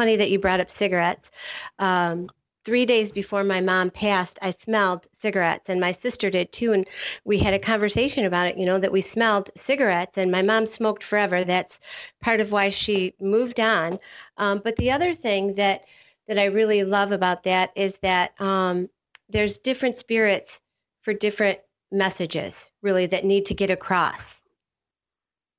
funny 0.00 0.16
that 0.16 0.30
you 0.30 0.38
brought 0.38 0.60
up 0.60 0.70
cigarettes. 0.70 1.30
Um, 1.78 2.30
three 2.64 2.86
days 2.86 3.12
before 3.12 3.44
my 3.44 3.60
mom 3.60 3.90
passed, 3.90 4.38
I 4.40 4.52
smelled 4.64 5.06
cigarettes, 5.20 5.68
and 5.68 5.78
my 5.78 5.92
sister 5.92 6.30
did 6.30 6.52
too. 6.52 6.72
And 6.72 6.86
we 7.24 7.38
had 7.38 7.52
a 7.52 7.58
conversation 7.58 8.24
about 8.24 8.46
it, 8.46 8.56
you 8.56 8.64
know, 8.64 8.78
that 8.78 8.92
we 8.92 9.02
smelled 9.02 9.50
cigarettes, 9.56 10.16
and 10.16 10.30
my 10.30 10.40
mom 10.40 10.64
smoked 10.64 11.04
forever. 11.04 11.44
That's 11.44 11.80
part 12.22 12.40
of 12.40 12.50
why 12.50 12.70
she 12.70 13.14
moved 13.20 13.60
on. 13.60 13.98
Um, 14.38 14.62
but 14.64 14.76
the 14.76 14.90
other 14.90 15.12
thing 15.12 15.54
that 15.56 15.84
that 16.28 16.38
I 16.38 16.46
really 16.46 16.82
love 16.82 17.12
about 17.12 17.42
that 17.44 17.72
is 17.76 17.98
that 18.02 18.40
um, 18.40 18.88
there's 19.28 19.58
different 19.58 19.98
spirits 19.98 20.60
for 21.02 21.12
different 21.12 21.58
messages, 21.92 22.70
really, 22.80 23.06
that 23.06 23.26
need 23.26 23.44
to 23.46 23.54
get 23.54 23.70
across. 23.70 24.24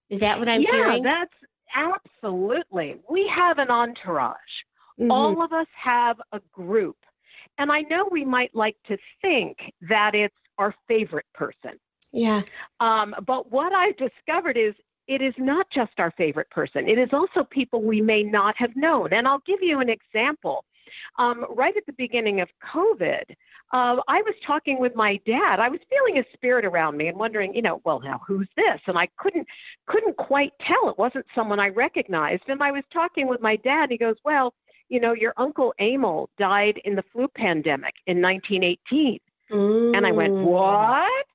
Is 0.09 0.19
that 0.19 0.39
what 0.39 0.49
I'm 0.49 0.61
yeah, 0.61 0.71
hearing? 0.71 1.03
Yeah, 1.03 1.13
that's 1.19 1.40
absolutely. 1.75 2.97
We 3.09 3.27
have 3.35 3.57
an 3.57 3.69
entourage 3.69 4.37
Mm-hmm. 5.01 5.11
All 5.11 5.41
of 5.41 5.51
us 5.51 5.67
have 5.81 6.17
a 6.31 6.39
group. 6.51 6.97
And 7.57 7.71
I 7.71 7.81
know 7.81 8.07
we 8.11 8.23
might 8.23 8.53
like 8.53 8.77
to 8.87 8.97
think 9.21 9.57
that 9.89 10.15
it's 10.15 10.35
our 10.57 10.73
favorite 10.87 11.25
person. 11.33 11.79
Yeah. 12.11 12.41
Um, 12.79 13.15
but 13.25 13.51
what 13.51 13.73
I've 13.73 13.97
discovered 13.97 14.57
is 14.57 14.73
it 15.07 15.21
is 15.21 15.33
not 15.37 15.67
just 15.71 15.93
our 15.97 16.11
favorite 16.11 16.49
person, 16.49 16.87
it 16.87 16.97
is 16.97 17.09
also 17.13 17.43
people 17.43 17.81
we 17.81 18.01
may 18.01 18.23
not 18.23 18.55
have 18.57 18.75
known. 18.75 19.13
And 19.13 19.27
I'll 19.27 19.41
give 19.45 19.61
you 19.61 19.79
an 19.79 19.89
example. 19.89 20.65
Um, 21.17 21.45
right 21.49 21.75
at 21.75 21.85
the 21.85 21.93
beginning 21.93 22.41
of 22.41 22.49
COVID, 22.73 23.23
uh, 23.73 23.97
I 24.07 24.21
was 24.21 24.35
talking 24.45 24.79
with 24.79 24.95
my 24.95 25.19
dad. 25.25 25.59
I 25.59 25.69
was 25.69 25.79
feeling 25.89 26.19
a 26.19 26.25
spirit 26.33 26.65
around 26.65 26.97
me 26.97 27.07
and 27.07 27.17
wondering, 27.17 27.53
you 27.55 27.61
know, 27.61 27.81
well, 27.85 27.99
now 27.99 28.21
who's 28.27 28.49
this? 28.57 28.81
And 28.87 28.97
I 28.97 29.07
couldn't 29.17 29.47
couldn't 29.87 30.17
quite 30.17 30.53
tell. 30.67 30.89
It 30.89 30.97
wasn't 30.97 31.25
someone 31.33 31.59
I 31.59 31.69
recognized. 31.69 32.43
And 32.47 32.61
I 32.61 32.71
was 32.71 32.83
talking 32.91 33.27
with 33.27 33.41
my 33.41 33.55
dad. 33.57 33.83
And 33.83 33.91
he 33.91 33.97
goes, 33.97 34.17
well, 34.25 34.53
you 34.89 34.99
know, 34.99 35.13
your 35.13 35.33
uncle 35.37 35.73
Emil 35.79 36.29
died 36.37 36.81
in 36.83 36.95
the 36.95 37.03
flu 37.13 37.27
pandemic 37.29 37.95
in 38.07 38.21
1918. 38.21 39.19
Mm. 39.49 39.95
And 39.95 40.05
I 40.05 40.11
went, 40.11 40.33
mm. 40.33 40.43
what? 40.43 41.25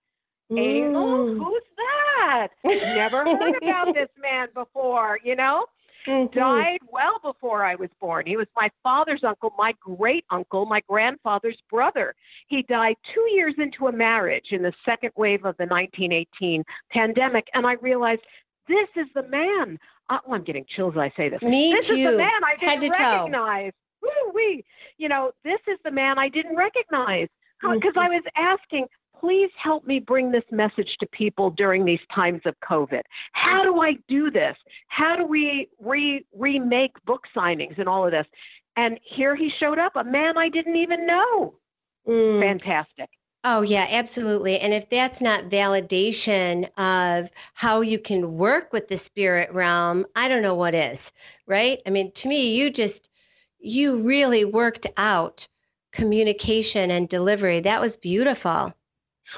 Mm. 0.52 0.88
Emil? 0.88 1.34
Who's 1.36 1.62
that? 1.76 2.48
Never 2.64 3.24
heard 3.24 3.56
about 3.62 3.86
this 3.94 4.10
man 4.20 4.48
before, 4.54 5.18
you 5.24 5.36
know? 5.36 5.66
Mm-hmm. 6.06 6.38
Died 6.38 6.78
well 6.90 7.18
before 7.22 7.64
I 7.64 7.74
was 7.74 7.90
born. 8.00 8.26
He 8.26 8.36
was 8.36 8.46
my 8.54 8.70
father's 8.82 9.24
uncle, 9.24 9.52
my 9.58 9.74
great 9.80 10.24
uncle, 10.30 10.64
my 10.66 10.80
grandfather's 10.88 11.58
brother. 11.70 12.14
He 12.46 12.62
died 12.62 12.96
two 13.12 13.28
years 13.32 13.54
into 13.58 13.88
a 13.88 13.92
marriage 13.92 14.46
in 14.50 14.62
the 14.62 14.72
second 14.84 15.10
wave 15.16 15.44
of 15.44 15.56
the 15.56 15.66
1918 15.66 16.64
pandemic. 16.90 17.48
And 17.54 17.66
I 17.66 17.72
realized 17.74 18.22
this 18.68 18.88
is 18.96 19.06
the 19.14 19.24
man 19.24 19.78
oh, 20.10 20.18
I'm 20.30 20.44
getting 20.44 20.64
chills 20.68 20.94
as 20.94 21.00
I 21.00 21.12
say 21.16 21.28
this. 21.28 21.42
Me 21.42 21.72
this 21.72 21.88
too. 21.88 21.94
is 21.94 22.10
the 22.10 22.16
man 22.16 22.44
I 22.44 22.56
didn't 22.56 22.90
recognize. 22.90 23.72
Woo 24.02 24.32
wee. 24.34 24.64
You 24.98 25.08
know, 25.08 25.32
this 25.44 25.60
is 25.66 25.78
the 25.84 25.90
man 25.90 26.18
I 26.18 26.28
didn't 26.28 26.56
recognize 26.56 27.28
because 27.60 27.94
mm-hmm. 27.94 27.98
I 27.98 28.08
was 28.08 28.22
asking, 28.36 28.86
please 29.20 29.50
help 29.62 29.86
me 29.86 29.98
bring 29.98 30.30
this 30.30 30.44
message 30.50 30.96
to 31.00 31.06
people 31.06 31.50
during 31.50 31.84
these 31.84 32.00
times 32.14 32.42
of 32.44 32.54
COVID. 32.60 33.02
How 33.32 33.62
do 33.62 33.80
I 33.80 33.94
do 34.08 34.30
this? 34.30 34.56
How 34.88 35.16
do 35.16 35.26
we 35.26 35.68
re- 35.80 36.24
remake 36.34 36.92
book 37.04 37.24
signings 37.34 37.78
and 37.78 37.88
all 37.88 38.04
of 38.04 38.12
this? 38.12 38.26
And 38.76 39.00
here 39.02 39.34
he 39.34 39.50
showed 39.58 39.78
up, 39.78 39.96
a 39.96 40.04
man 40.04 40.36
I 40.36 40.48
didn't 40.48 40.76
even 40.76 41.06
know. 41.06 41.54
Mm. 42.06 42.40
Fantastic. 42.40 43.08
Oh, 43.44 43.62
yeah, 43.62 43.86
absolutely. 43.88 44.58
And 44.58 44.74
if 44.74 44.90
that's 44.90 45.20
not 45.20 45.50
validation 45.50 46.68
of 46.76 47.30
how 47.54 47.80
you 47.80 47.98
can 47.98 48.36
work 48.36 48.72
with 48.72 48.88
the 48.88 48.98
spirit 48.98 49.52
realm, 49.52 50.04
I 50.16 50.28
don't 50.28 50.42
know 50.42 50.56
what 50.56 50.74
is, 50.74 51.00
right? 51.46 51.80
I 51.86 51.90
mean, 51.90 52.10
to 52.12 52.28
me, 52.28 52.56
you 52.56 52.70
just, 52.70 53.08
you 53.60 54.02
really 54.02 54.44
worked 54.44 54.88
out 54.96 55.46
communication 55.92 56.90
and 56.90 57.08
delivery. 57.08 57.60
That 57.60 57.80
was 57.80 57.96
beautiful. 57.96 58.74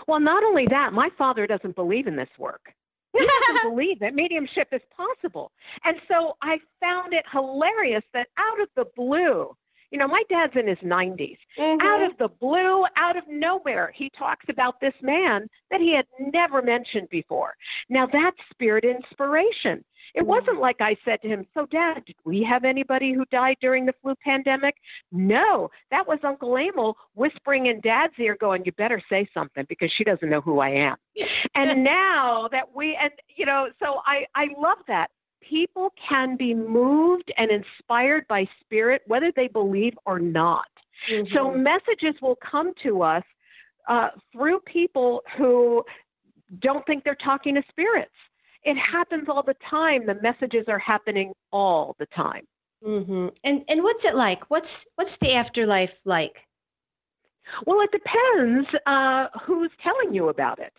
Well, 0.07 0.21
not 0.21 0.45
only 0.45 0.67
that, 0.67 0.93
my 0.93 1.11
father 1.17 1.47
doesn't 1.47 1.77
believe 1.77 2.07
in 2.07 2.17
this 2.17 2.29
work. 2.39 2.73
He 3.13 3.27
doesn't 3.27 3.63
believe 3.71 3.99
that 4.01 4.15
mediumship 4.15 4.69
is 4.73 4.83
possible. 4.97 5.53
And 5.85 5.97
so 6.09 6.37
I 6.43 6.59
found 6.81 7.13
it 7.13 7.25
hilarious 7.33 8.05
that 8.13 8.29
out 8.39 8.61
of 8.61 8.69
the 8.77 8.87
blue, 8.97 9.57
you 9.91 9.99
know, 9.99 10.07
my 10.07 10.23
dad's 10.29 10.53
in 10.55 10.67
his 10.67 10.79
90s. 10.79 11.39
Mm-hmm. 11.59 11.87
Out 11.87 12.03
of 12.03 12.17
the 12.19 12.29
blue, 12.29 12.85
out 12.97 13.17
of 13.17 13.25
nowhere, 13.29 13.93
he 13.97 14.11
talks 14.19 14.45
about 14.49 14.81
this 14.81 14.95
man 15.01 15.49
that 15.71 15.81
he 15.81 15.95
had 15.95 16.07
never 16.21 16.61
mentioned 16.61 17.09
before. 17.11 17.55
Now, 17.89 18.07
that's 18.07 18.37
spirit 18.51 18.85
inspiration. 18.85 19.85
It 20.15 20.27
wasn't 20.27 20.61
like 20.61 20.81
I 20.81 20.97
said 21.05 21.23
to 21.23 21.29
him, 21.29 21.47
So, 21.55 21.67
Dad, 21.67 22.05
did 22.05 22.17
we 22.25 22.43
have 22.43 22.65
anybody 22.65 23.13
who 23.13 23.25
died 23.27 23.57
during 23.61 23.87
the 23.87 23.95
flu 24.03 24.15
pandemic? 24.25 24.77
No, 25.13 25.71
that 25.91 26.07
was 26.07 26.19
Uncle 26.23 26.57
Emil 26.57 26.97
whispering 27.15 27.67
in 27.67 27.81
Dad's 27.81 28.15
ear, 28.19 28.37
going, 28.39 28.65
You 28.65 28.73
better 28.73 29.03
say 29.09 29.29
something 29.35 29.67
because 29.69 29.93
she 29.93 30.05
doesn't 30.05 30.29
know 30.29 30.41
who 30.41 30.61
I 30.61 30.71
am. 30.71 30.97
and 31.55 31.85
now 31.85 32.49
that 32.49 32.75
we, 32.75 32.97
and, 32.97 33.13
you 33.37 33.47
know, 33.47 33.69
so 33.83 34.01
I, 34.07 34.27
I 34.35 34.49
love 34.59 34.79
that 34.89 35.11
people 35.41 35.93
can 36.09 36.37
be 36.37 36.55
moved 36.55 37.33
and 37.37 37.51
inspired 37.51 38.27
by 38.29 38.49
spirit, 38.61 39.03
whether 39.07 39.33
they 39.33 39.49
believe 39.49 39.95
or 40.05 40.19
not. 40.19 40.69
Mm-hmm. 41.09 41.35
So 41.35 41.53
messages 41.53 42.15
will 42.21 42.37
come 42.37 42.73
to 42.83 43.03
us 43.03 43.25
uh, 43.89 44.09
through 44.33 44.61
people 44.61 45.23
who 45.37 45.85
don't 46.61 46.85
think 46.87 47.05
they're 47.05 47.15
talking 47.15 47.55
to 47.55 47.63
spirits. 47.69 48.13
It 48.69 48.77
happens 48.77 49.31
all 49.31 49.43
the 49.43 49.57
time. 49.71 50.05
The 50.05 50.17
messages 50.17 50.67
are 50.69 50.79
happening 50.79 51.33
all 51.53 51.97
the 51.99 52.05
time. 52.07 52.45
Mm-hmm. 52.85 53.29
And 53.43 53.65
and 53.67 53.83
what's 53.83 54.05
it 54.05 54.15
like? 54.15 54.51
What's 54.51 54.87
what's 54.97 55.17
the 55.17 55.33
afterlife 55.33 55.99
like? 56.05 56.47
Well, 57.65 57.81
it 57.81 57.91
depends 57.91 58.69
uh, 58.85 59.29
who's 59.43 59.71
telling 59.83 60.15
you 60.15 60.29
about 60.29 60.59
it. 60.59 60.75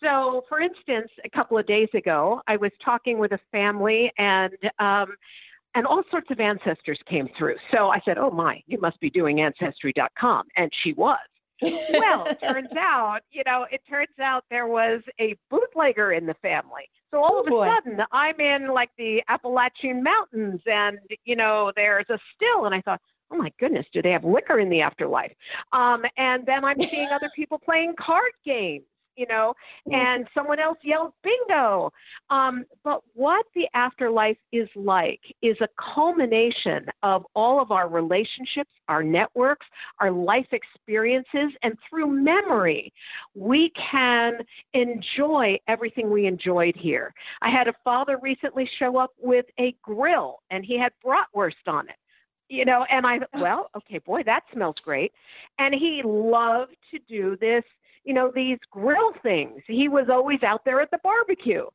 So, 0.00 0.44
for 0.48 0.60
instance, 0.60 1.10
a 1.24 1.30
couple 1.30 1.58
of 1.58 1.66
days 1.66 1.88
ago, 1.94 2.40
I 2.46 2.56
was 2.56 2.70
talking 2.84 3.18
with 3.18 3.32
a 3.32 3.40
family 3.50 4.12
and 4.18 4.56
um, 4.78 5.08
and 5.74 5.84
all 5.84 6.04
sorts 6.12 6.30
of 6.30 6.38
ancestors 6.38 7.00
came 7.06 7.28
through. 7.36 7.56
So 7.72 7.88
I 7.88 8.00
said, 8.04 8.18
"Oh 8.18 8.30
my, 8.30 8.62
you 8.68 8.78
must 8.80 9.00
be 9.00 9.10
doing 9.10 9.40
ancestry.com," 9.40 10.46
and 10.56 10.70
she 10.72 10.92
was. 10.92 11.18
well, 11.60 12.24
it 12.24 12.40
turns 12.48 12.72
out, 12.78 13.22
you 13.32 13.42
know, 13.46 13.66
it 13.72 13.82
turns 13.90 14.16
out 14.20 14.44
there 14.48 14.68
was 14.68 15.02
a 15.20 15.36
bootlegger 15.50 16.12
in 16.12 16.26
the 16.26 16.34
family. 16.34 16.88
So 17.12 17.22
all 17.22 17.34
oh, 17.34 17.40
of 17.40 17.46
a 17.46 17.50
boy. 17.50 17.68
sudden, 17.68 18.00
I'm 18.10 18.40
in 18.40 18.68
like 18.68 18.90
the 18.96 19.22
Appalachian 19.28 20.02
Mountains, 20.02 20.60
and 20.66 20.98
you 21.24 21.36
know, 21.36 21.70
there's 21.76 22.06
a 22.08 22.18
still, 22.34 22.64
and 22.64 22.74
I 22.74 22.80
thought, 22.80 23.00
oh 23.30 23.36
my 23.36 23.52
goodness, 23.60 23.86
do 23.92 24.00
they 24.00 24.12
have 24.12 24.24
liquor 24.24 24.58
in 24.58 24.70
the 24.70 24.80
afterlife? 24.80 25.32
Um, 25.72 26.04
and 26.16 26.44
then 26.46 26.64
I'm 26.64 26.80
seeing 26.90 27.08
other 27.12 27.30
people 27.36 27.58
playing 27.58 27.94
card 27.98 28.32
games 28.44 28.84
you 29.16 29.26
know, 29.26 29.54
mm-hmm. 29.88 29.94
and 29.94 30.28
someone 30.34 30.58
else 30.58 30.78
yells 30.82 31.12
bingo. 31.22 31.92
Um, 32.30 32.64
but 32.84 33.02
what 33.14 33.46
the 33.54 33.68
afterlife 33.74 34.38
is 34.52 34.68
like 34.74 35.20
is 35.42 35.56
a 35.60 35.68
culmination 35.78 36.86
of 37.02 37.26
all 37.34 37.60
of 37.60 37.70
our 37.70 37.88
relationships, 37.88 38.70
our 38.88 39.02
networks, 39.02 39.66
our 40.00 40.10
life 40.10 40.52
experiences, 40.52 41.52
and 41.62 41.76
through 41.88 42.06
memory, 42.06 42.92
we 43.34 43.70
can 43.70 44.38
enjoy 44.72 45.58
everything 45.68 46.10
we 46.10 46.26
enjoyed 46.26 46.76
here. 46.76 47.14
I 47.40 47.50
had 47.50 47.68
a 47.68 47.74
father 47.84 48.18
recently 48.22 48.68
show 48.78 48.98
up 48.98 49.10
with 49.20 49.46
a 49.58 49.74
grill, 49.82 50.40
and 50.50 50.64
he 50.64 50.78
had 50.78 50.92
bratwurst 51.04 51.66
on 51.66 51.88
it 51.88 51.96
you 52.48 52.64
know 52.66 52.84
and 52.90 53.06
i 53.06 53.18
well 53.34 53.70
okay 53.74 53.98
boy 53.98 54.22
that 54.22 54.42
smells 54.52 54.76
great 54.84 55.12
and 55.58 55.74
he 55.74 56.02
loved 56.04 56.76
to 56.90 56.98
do 57.08 57.36
this 57.40 57.64
you 58.04 58.14
know, 58.14 58.32
these 58.34 58.58
grill 58.70 59.12
things. 59.22 59.62
He 59.66 59.88
was 59.88 60.06
always 60.10 60.42
out 60.42 60.64
there 60.64 60.80
at 60.80 60.90
the 60.90 60.98
barbecue. 61.02 61.66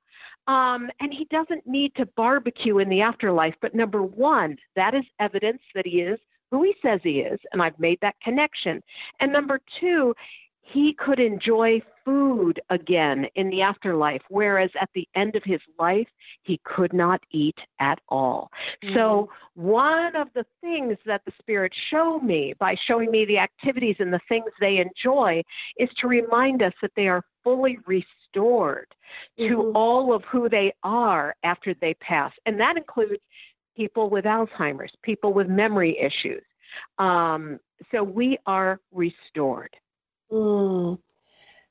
Um, 0.48 0.89
and 1.01 1.13
he 1.13 1.25
doesn't 1.29 1.67
need 1.67 1.93
to 1.96 2.05
barbecue 2.15 2.79
in 2.79 2.89
the 2.89 3.01
afterlife. 3.01 3.55
But 3.62 3.75
number 3.75 4.01
one, 4.01 4.57
that 4.75 4.93
is 4.93 5.03
evidence 5.19 5.62
that 5.75 5.86
he 5.86 6.01
is 6.01 6.19
who 6.51 6.63
he 6.63 6.74
says 6.81 7.01
he 7.03 7.19
is. 7.19 7.39
And 7.51 7.62
I've 7.62 7.77
made 7.79 8.00
that 8.01 8.15
connection. 8.24 8.81
And 9.19 9.34
number 9.34 9.60
two, 9.79 10.15
he 10.71 10.93
could 10.93 11.19
enjoy 11.19 11.81
food 12.03 12.59
again 12.69 13.27
in 13.36 13.50
the 13.50 13.62
afterlife, 13.62 14.21
whereas 14.29 14.69
at 14.79 14.89
the 14.93 15.07
end 15.15 15.36
of 15.36 15.43
his 15.43 15.62
life, 15.79 16.07
he 16.43 16.59
could 16.63 16.93
not 16.93 17.21
eat 17.31 17.57
at 17.79 18.00
all. 18.09 18.51
Mm-hmm. 18.83 18.93
So, 18.93 19.29
one 19.55 20.15
of 20.15 20.27
the 20.33 20.45
things 20.62 20.97
that 21.05 21.21
the 21.25 21.31
Spirit 21.39 21.74
showed 21.89 22.19
me 22.19 22.53
by 22.59 22.75
showing 22.75 23.12
me 23.12 23.25
the 23.25 23.38
activities 23.38 23.95
and 24.00 24.13
the 24.13 24.19
things 24.27 24.45
they 24.59 24.77
enjoy 24.77 25.41
is 25.77 25.89
to 26.00 26.07
remind 26.07 26.62
us 26.62 26.74
that 26.81 26.91
they 26.95 27.07
are 27.07 27.24
fully 27.43 27.77
restored 27.86 28.93
mm-hmm. 29.39 29.53
to 29.53 29.71
all 29.74 30.13
of 30.13 30.24
who 30.25 30.50
they 30.50 30.74
are 30.83 31.36
after 31.43 31.74
they 31.74 31.93
pass. 31.95 32.33
And 32.45 32.59
that 32.59 32.77
includes 32.77 33.21
people 33.75 34.09
with 34.09 34.25
Alzheimer's, 34.25 34.93
people 35.01 35.33
with 35.33 35.47
memory 35.47 35.97
issues. 35.97 36.43
Um, 36.97 37.59
so, 37.91 38.03
we 38.03 38.38
are 38.45 38.81
restored. 38.91 39.75
Mm, 40.31 41.00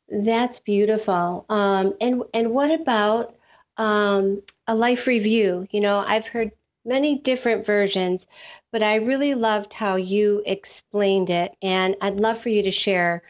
that's 0.08 0.60
beautiful. 0.60 1.46
Um, 1.48 1.94
and 2.00 2.22
and 2.34 2.52
what 2.52 2.70
about 2.72 3.36
um, 3.78 4.42
a 4.66 4.75
life 4.75 5.06
review? 5.06 5.66
You 5.70 5.80
know, 5.80 6.00
I've 6.06 6.26
heard 6.28 6.52
many 6.84 7.18
different 7.18 7.66
versions, 7.66 8.26
but 8.72 8.82
I 8.82 8.96
really 8.96 9.34
loved 9.34 9.72
how 9.75 9.96
you 9.96 10.42
explained 10.46 11.30
it, 11.30 11.54
and 11.62 11.96
I'd 12.00 12.16
love 12.20 12.40
for 12.40 12.50
you 12.50 12.62
to 12.64 12.72
share 12.72 13.22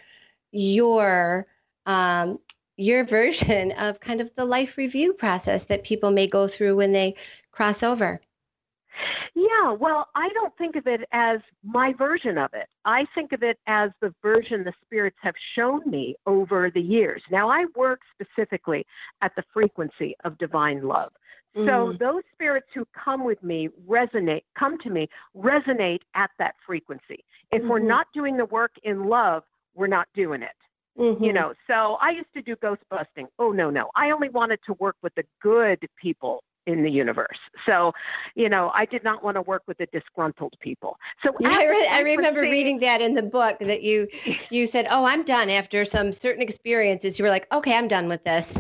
your 0.52 1.46
um, 1.86 2.38
your 2.76 3.04
version 3.18 3.72
of 3.72 4.00
kind 4.00 4.20
of 4.20 4.34
the 4.36 4.44
life 4.46 4.76
review 4.78 5.14
process 5.14 5.66
that 5.66 5.84
people 5.84 6.10
may 6.10 6.26
go 6.26 6.48
through 6.48 6.76
when 6.76 6.92
they 6.92 7.16
cross 7.52 7.82
over. 7.82 8.20
Yeah, 9.34 9.72
well, 9.72 10.08
I 10.14 10.28
don't 10.30 10.56
think 10.56 10.76
of 10.76 10.86
it 10.86 11.02
as 11.12 11.40
my 11.62 11.92
version 11.92 12.38
of 12.38 12.50
it. 12.54 12.66
I 12.84 13.06
think 13.14 13.32
of 13.32 13.42
it 13.42 13.58
as 13.66 13.90
the 14.00 14.14
version 14.22 14.64
the 14.64 14.72
spirits 14.84 15.16
have 15.22 15.34
shown 15.54 15.82
me 15.88 16.16
over 16.26 16.70
the 16.70 16.80
years. 16.80 17.22
Now, 17.30 17.50
I 17.50 17.66
work 17.74 18.00
specifically 18.14 18.86
at 19.20 19.34
the 19.36 19.44
frequency 19.52 20.16
of 20.24 20.38
divine 20.38 20.82
love. 20.82 21.12
So 21.54 21.62
mm. 21.62 21.98
those 21.98 22.22
spirits 22.34 22.66
who 22.74 22.86
come 22.92 23.24
with 23.24 23.42
me 23.42 23.70
resonate, 23.88 24.42
come 24.58 24.76
to 24.80 24.90
me, 24.90 25.08
resonate 25.34 26.00
at 26.14 26.30
that 26.38 26.54
frequency. 26.66 27.24
If 27.50 27.60
mm-hmm. 27.60 27.70
we're 27.70 27.78
not 27.78 28.08
doing 28.12 28.36
the 28.36 28.44
work 28.44 28.72
in 28.82 29.06
love, 29.06 29.42
we're 29.74 29.86
not 29.86 30.06
doing 30.14 30.42
it. 30.42 30.50
Mm-hmm. 30.98 31.24
You 31.24 31.32
know, 31.32 31.54
so 31.66 31.96
I 32.00 32.10
used 32.10 32.32
to 32.34 32.42
do 32.42 32.56
ghost 32.56 32.82
busting. 32.90 33.28
Oh 33.38 33.52
no, 33.52 33.70
no. 33.70 33.90
I 33.94 34.10
only 34.10 34.28
wanted 34.28 34.60
to 34.66 34.74
work 34.74 34.96
with 35.02 35.14
the 35.14 35.24
good 35.42 35.86
people 36.00 36.42
in 36.66 36.82
the 36.82 36.90
universe. 36.90 37.38
So, 37.64 37.92
you 38.34 38.48
know, 38.48 38.70
I 38.74 38.84
did 38.84 39.04
not 39.04 39.22
want 39.22 39.36
to 39.36 39.42
work 39.42 39.62
with 39.66 39.78
the 39.78 39.86
disgruntled 39.86 40.54
people. 40.60 40.96
So 41.22 41.32
yeah, 41.40 41.50
I, 41.50 41.64
re- 41.64 41.88
I, 41.90 42.00
remember 42.00 42.42
reading 42.42 42.78
that 42.80 43.00
in 43.00 43.14
the 43.14 43.22
book 43.22 43.58
that 43.60 43.82
you 43.82 44.08
you 44.50 44.66
said, 44.66 44.86
"Oh, 44.90 45.04
I'm 45.04 45.22
done 45.22 45.50
after 45.50 45.84
some 45.84 46.12
certain 46.12 46.42
experiences." 46.42 47.18
You 47.18 47.24
were 47.24 47.30
like, 47.30 47.46
"Okay, 47.52 47.76
I'm 47.76 47.88
done 47.88 48.08
with 48.08 48.24
this." 48.24 48.52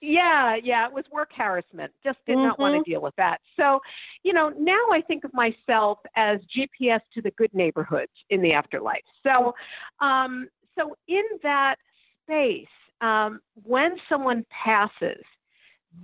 Yeah, 0.00 0.56
yeah, 0.56 0.86
it 0.88 0.92
was 0.92 1.04
work 1.12 1.30
harassment. 1.32 1.92
Just 2.02 2.18
did 2.26 2.36
mm-hmm. 2.36 2.48
not 2.48 2.58
want 2.58 2.84
to 2.84 2.90
deal 2.90 3.00
with 3.00 3.14
that. 3.16 3.40
So, 3.56 3.78
you 4.24 4.32
know, 4.32 4.48
now 4.58 4.88
I 4.92 5.00
think 5.00 5.22
of 5.22 5.32
myself 5.32 5.98
as 6.16 6.40
GPS 6.56 7.00
to 7.14 7.22
the 7.22 7.30
good 7.32 7.54
neighborhoods 7.54 8.10
in 8.28 8.42
the 8.42 8.52
afterlife. 8.52 9.04
So, 9.24 9.54
um, 10.00 10.48
so 10.76 10.96
in 11.06 11.22
that 11.44 11.76
space, 12.24 12.66
um, 13.00 13.40
when 13.62 13.96
someone 14.08 14.44
passes, 14.50 15.22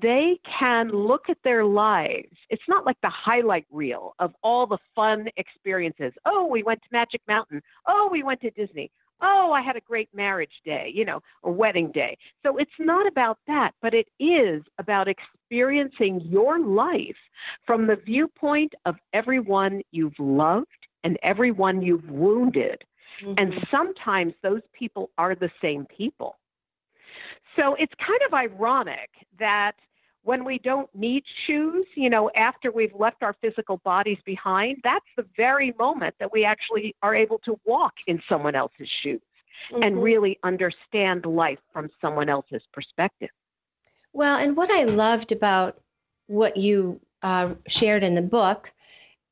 they 0.02 0.38
can 0.58 0.88
look 0.90 1.28
at 1.28 1.38
their 1.44 1.64
lives. 1.64 2.36
It's 2.50 2.62
not 2.68 2.86
like 2.86 2.98
the 3.02 3.10
highlight 3.10 3.66
reel 3.70 4.14
of 4.18 4.34
all 4.42 4.66
the 4.66 4.78
fun 4.94 5.28
experiences. 5.36 6.12
Oh, 6.24 6.46
we 6.46 6.62
went 6.62 6.80
to 6.82 6.88
Magic 6.92 7.20
Mountain. 7.26 7.62
Oh, 7.86 8.08
we 8.10 8.22
went 8.22 8.40
to 8.42 8.50
Disney. 8.50 8.90
Oh, 9.20 9.50
I 9.52 9.62
had 9.62 9.76
a 9.76 9.80
great 9.80 10.08
marriage 10.14 10.62
day, 10.64 10.92
you 10.94 11.04
know, 11.04 11.20
or 11.42 11.52
wedding 11.52 11.90
day. 11.90 12.16
So 12.44 12.56
it's 12.56 12.70
not 12.78 13.06
about 13.06 13.38
that, 13.48 13.72
but 13.82 13.92
it 13.92 14.06
is 14.20 14.62
about 14.78 15.08
experiencing 15.08 16.20
your 16.20 16.60
life 16.60 17.16
from 17.66 17.86
the 17.86 17.96
viewpoint 17.96 18.74
of 18.86 18.94
everyone 19.12 19.82
you've 19.90 20.18
loved 20.18 20.66
and 21.02 21.18
everyone 21.22 21.82
you've 21.82 22.08
wounded. 22.08 22.84
Mm-hmm. 23.22 23.34
And 23.38 23.66
sometimes 23.70 24.34
those 24.42 24.62
people 24.72 25.10
are 25.18 25.34
the 25.34 25.50
same 25.60 25.86
people. 25.86 26.36
So 27.56 27.74
it's 27.74 27.92
kind 27.94 28.20
of 28.26 28.34
ironic 28.34 29.10
that 29.38 29.74
when 30.22 30.44
we 30.44 30.58
don't 30.58 30.92
need 30.94 31.24
shoes, 31.46 31.86
you 31.94 32.10
know, 32.10 32.30
after 32.36 32.70
we've 32.70 32.94
left 32.94 33.22
our 33.22 33.34
physical 33.40 33.78
bodies 33.78 34.18
behind, 34.24 34.78
that's 34.84 35.06
the 35.16 35.24
very 35.36 35.74
moment 35.78 36.14
that 36.20 36.32
we 36.32 36.44
actually 36.44 36.94
are 37.02 37.14
able 37.14 37.38
to 37.40 37.58
walk 37.64 37.94
in 38.06 38.22
someone 38.28 38.54
else's 38.54 38.88
shoes 38.88 39.22
mm-hmm. 39.72 39.82
and 39.82 40.02
really 40.02 40.38
understand 40.42 41.24
life 41.24 41.60
from 41.72 41.88
someone 42.00 42.28
else's 42.28 42.62
perspective. 42.72 43.30
Well, 44.12 44.38
and 44.38 44.56
what 44.56 44.70
I 44.70 44.84
loved 44.84 45.32
about 45.32 45.80
what 46.26 46.56
you 46.56 47.00
uh, 47.22 47.54
shared 47.66 48.04
in 48.04 48.14
the 48.14 48.22
book 48.22 48.72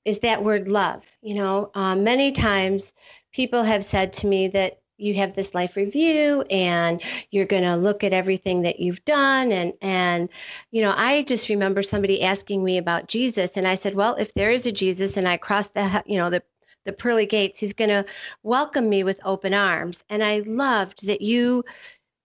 is 0.05 0.21
that 0.21 0.45
word 0.45 0.69
love. 0.69 1.05
You 1.21 1.35
know, 1.35 1.71
uh, 1.75 1.97
many 1.97 2.33
times 2.33 2.93
people 3.33 3.63
have 3.65 3.85
said 3.85 4.13
to 4.15 4.27
me 4.27 4.49
that 4.49 4.81
you 4.99 5.15
have 5.15 5.35
this 5.35 5.55
life 5.55 5.77
review 5.77 6.43
and 6.51 7.03
you're 7.31 7.47
going 7.47 7.63
to 7.63 7.77
look 7.77 8.03
at 8.03 8.13
everything 8.13 8.63
that 8.63 8.81
you've 8.81 9.05
done. 9.05 9.53
And 9.53 9.73
and 9.81 10.29
you 10.71 10.83
know 10.83 10.95
i 10.97 11.23
just 11.23 11.49
remember 11.49 11.83
somebody 11.83 12.23
asking 12.23 12.65
me 12.65 12.79
about 12.79 13.09
jesus 13.09 13.53
and 13.57 13.67
i 13.67 13.75
said 13.75 13.95
well 13.95 14.15
if 14.15 14.33
there 14.35 14.51
is 14.51 14.67
a 14.67 14.73
jesus 14.73 15.17
and 15.17 15.29
i 15.29 15.37
cross 15.37 15.69
the 15.69 16.03
you 16.07 16.19
know 16.19 16.31
the 16.31 16.43
the 16.85 16.93
pearly 16.93 17.27
gates 17.27 17.59
he's 17.59 17.73
going 17.73 17.91
to 17.91 18.05
welcome 18.43 18.89
me 18.89 19.03
with 19.05 19.21
open 19.25 19.53
arms. 19.53 20.03
And 20.09 20.23
i 20.23 20.41
loved 20.41 21.07
that 21.07 21.21
you 21.21 21.65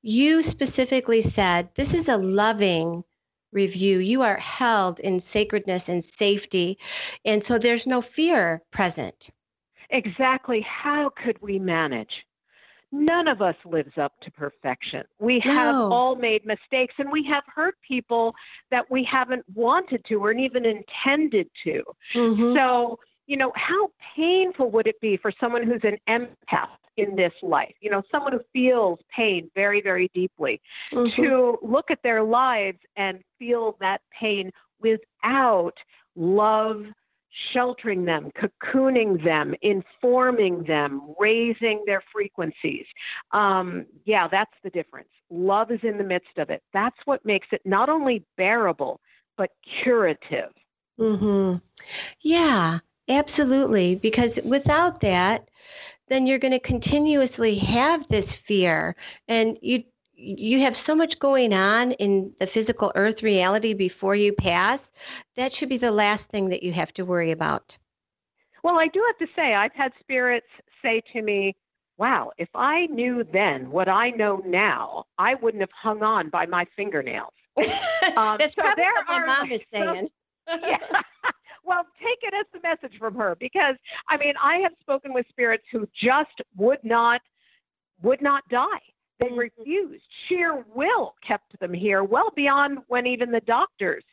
you 0.02 0.42
specifically 0.44 1.22
said 1.22 1.70
this 1.76 1.94
is 1.94 2.08
a 2.08 2.18
loving 2.18 3.04
review. 3.52 4.00
You 4.00 4.22
are 4.22 4.38
held 4.38 5.00
in 5.00 5.20
sacredness 5.20 5.90
and 5.90 6.04
safety. 6.04 6.78
And 7.26 7.44
so 7.44 7.60
there's 7.60 7.86
no 7.86 8.02
fear 8.02 8.62
present. 8.72 9.30
Exactly. 9.90 10.62
How 10.62 11.12
could 11.24 11.42
we 11.42 11.60
manage 11.60 12.26
none 12.92 13.28
of 13.28 13.42
us 13.42 13.56
lives 13.66 13.98
up 13.98 14.14
to 14.22 14.32
perfection. 14.32 15.04
We 15.20 15.40
have 15.40 15.76
no. 15.76 15.92
all 15.92 16.16
made 16.16 16.46
mistakes 16.46 16.94
and 16.98 17.12
we 17.12 17.24
have 17.26 17.44
hurt 17.54 17.76
people 17.88 18.34
that 18.70 18.90
we 18.92 19.04
haven't 19.04 19.46
wanted 19.54 20.04
to 20.06 20.16
or 20.16 20.32
even 20.34 20.66
intended 20.66 21.50
to. 21.64 21.84
Mm-hmm. 22.16 22.56
So, 22.56 23.00
you 23.28 23.38
know, 23.38 23.52
how 23.56 23.90
painful 24.16 24.72
would 24.72 24.88
it 24.88 25.00
be 25.00 25.18
for 25.18 25.32
someone 25.40 25.64
who's 25.64 25.82
an 25.84 25.98
empath 26.10 26.68
in 26.98 27.16
this 27.16 27.34
life, 27.42 27.74
you 27.80 27.90
know, 27.90 28.02
someone 28.12 28.34
who 28.34 28.42
feels 28.52 29.00
pain 29.16 29.50
very, 29.56 29.82
very 29.82 30.10
deeply, 30.14 30.60
mm-hmm. 30.92 31.22
to 31.22 31.58
look 31.62 31.90
at 31.90 32.00
their 32.04 32.22
lives 32.22 32.80
and 32.98 33.20
feel 33.40 33.78
that 33.80 34.02
pain 34.18 34.52
without 34.82 35.74
love 36.16 36.84
sheltering 37.54 38.06
them, 38.06 38.32
cocooning 38.32 39.24
them, 39.24 39.56
informing 39.62 40.64
them, 40.64 41.14
raising 41.20 41.84
their 41.86 42.04
frequencies. 42.12 42.86
Um, 43.32 43.86
yeah, 44.06 44.28
that's 44.28 44.54
the 44.64 44.70
difference. 44.70 45.10
Love 45.30 45.72
is 45.72 45.80
in 45.84 45.98
the 45.98 46.04
midst 46.04 46.38
of 46.38 46.50
it. 46.50 46.62
That's 46.74 46.98
what 47.06 47.26
makes 47.26 47.48
it 47.52 47.62
not 47.66 47.90
only 47.90 48.26
bearable, 48.38 49.00
but 49.38 49.52
curative. 49.84 50.52
Mm-hmm. 51.00 51.58
Yeah, 52.22 52.80
absolutely. 53.08 53.96
Because 53.96 54.40
without 54.44 55.02
that, 55.02 55.50
then 56.10 56.28
you're 56.28 56.40
going 56.40 56.52
to 56.52 56.60
continuously 56.60 57.58
have 57.58 58.08
this 58.10 58.36
fear 58.36 58.96
and 59.30 59.58
you 59.62 59.84
you 60.22 60.60
have 60.60 60.78
so 60.78 60.94
much 60.94 61.20
going 61.20 61.54
on 61.54 61.94
in 61.94 62.32
the 62.40 62.48
physical 62.48 62.92
earth 62.96 63.24
reality 63.24 63.74
before 63.74 64.16
you 64.16 64.34
pass. 64.34 64.92
That 65.36 65.52
should 65.52 65.70
be 65.70 65.78
the 65.78 65.92
last 65.92 66.30
thing 66.30 66.50
that 66.50 66.64
you 66.64 66.72
have 66.74 66.94
to 66.94 67.06
worry 67.06 67.32
about. 67.32 67.78
Well, 68.64 68.78
I 68.78 68.88
do 68.88 69.04
have 69.08 69.28
to 69.28 69.34
say, 69.36 69.56
I've 69.56 69.74
had 69.74 69.92
spirits 70.00 70.48
say 70.82 71.02
to 71.14 71.22
me, 71.22 71.56
wow, 71.98 72.32
if 72.38 72.50
I 72.54 72.86
knew 72.88 73.24
then 73.34 73.72
what 73.72 73.90
I 73.90 74.12
know 74.12 74.42
now, 74.46 75.06
I 75.18 75.36
wouldn't 75.36 75.62
have 75.62 75.72
hung 75.72 76.04
on 76.04 76.30
by 76.30 76.46
my 76.46 76.66
fingernails. 76.76 77.34
Um, 78.18 78.38
That's 78.40 78.56
so 78.56 78.64
probably 78.64 78.84
what 78.84 79.08
my 79.08 79.26
mom 79.26 79.52
is 79.52 79.62
saying. 79.74 80.10
yeah. 80.48 80.78
well, 81.64 81.86
take 82.00 82.18
it 82.24 82.34
as 82.34 82.46
the 82.52 82.60
message 82.68 82.98
from 82.98 83.16
her 83.16 83.38
because 83.40 83.76
I 84.10 84.18
mean, 84.18 84.34
I 84.42 84.58
have 84.58 84.74
spoken 84.82 85.14
with 85.14 85.26
spirits 85.30 85.64
who 85.72 85.88
just 85.94 86.42
would 86.58 86.84
not 86.84 87.22
would 88.02 88.22
not 88.22 88.44
die. 88.50 88.82
They 89.22 89.28
mm-hmm. 89.28 89.38
refused. 89.38 90.04
Sheer 90.28 90.66
will 90.76 91.14
kept 91.26 91.58
them 91.60 91.74
here 91.74 92.04
well 92.04 92.32
beyond 92.36 92.80
when 92.88 93.06
even 93.06 93.32
the 93.32 93.42
doctors 93.42 94.04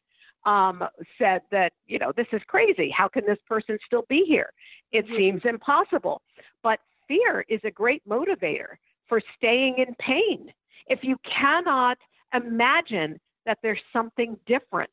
um, 0.44 0.84
said 1.18 1.42
that, 1.50 1.72
you 1.86 1.98
know, 1.98 2.12
this 2.16 2.26
is 2.32 2.42
crazy. 2.46 2.90
How 2.90 3.08
can 3.08 3.24
this 3.26 3.38
person 3.48 3.78
still 3.86 4.04
be 4.08 4.24
here? 4.26 4.50
It 4.92 5.06
mm-hmm. 5.06 5.16
seems 5.16 5.42
impossible. 5.44 6.22
But 6.62 6.78
fear 7.08 7.44
is 7.48 7.60
a 7.64 7.70
great 7.70 8.06
motivator 8.08 8.76
for 9.08 9.20
staying 9.36 9.78
in 9.78 9.94
pain. 9.98 10.52
If 10.86 11.00
you 11.02 11.16
cannot 11.24 11.98
imagine 12.34 13.18
that 13.46 13.58
there's 13.62 13.80
something 13.92 14.36
different, 14.46 14.90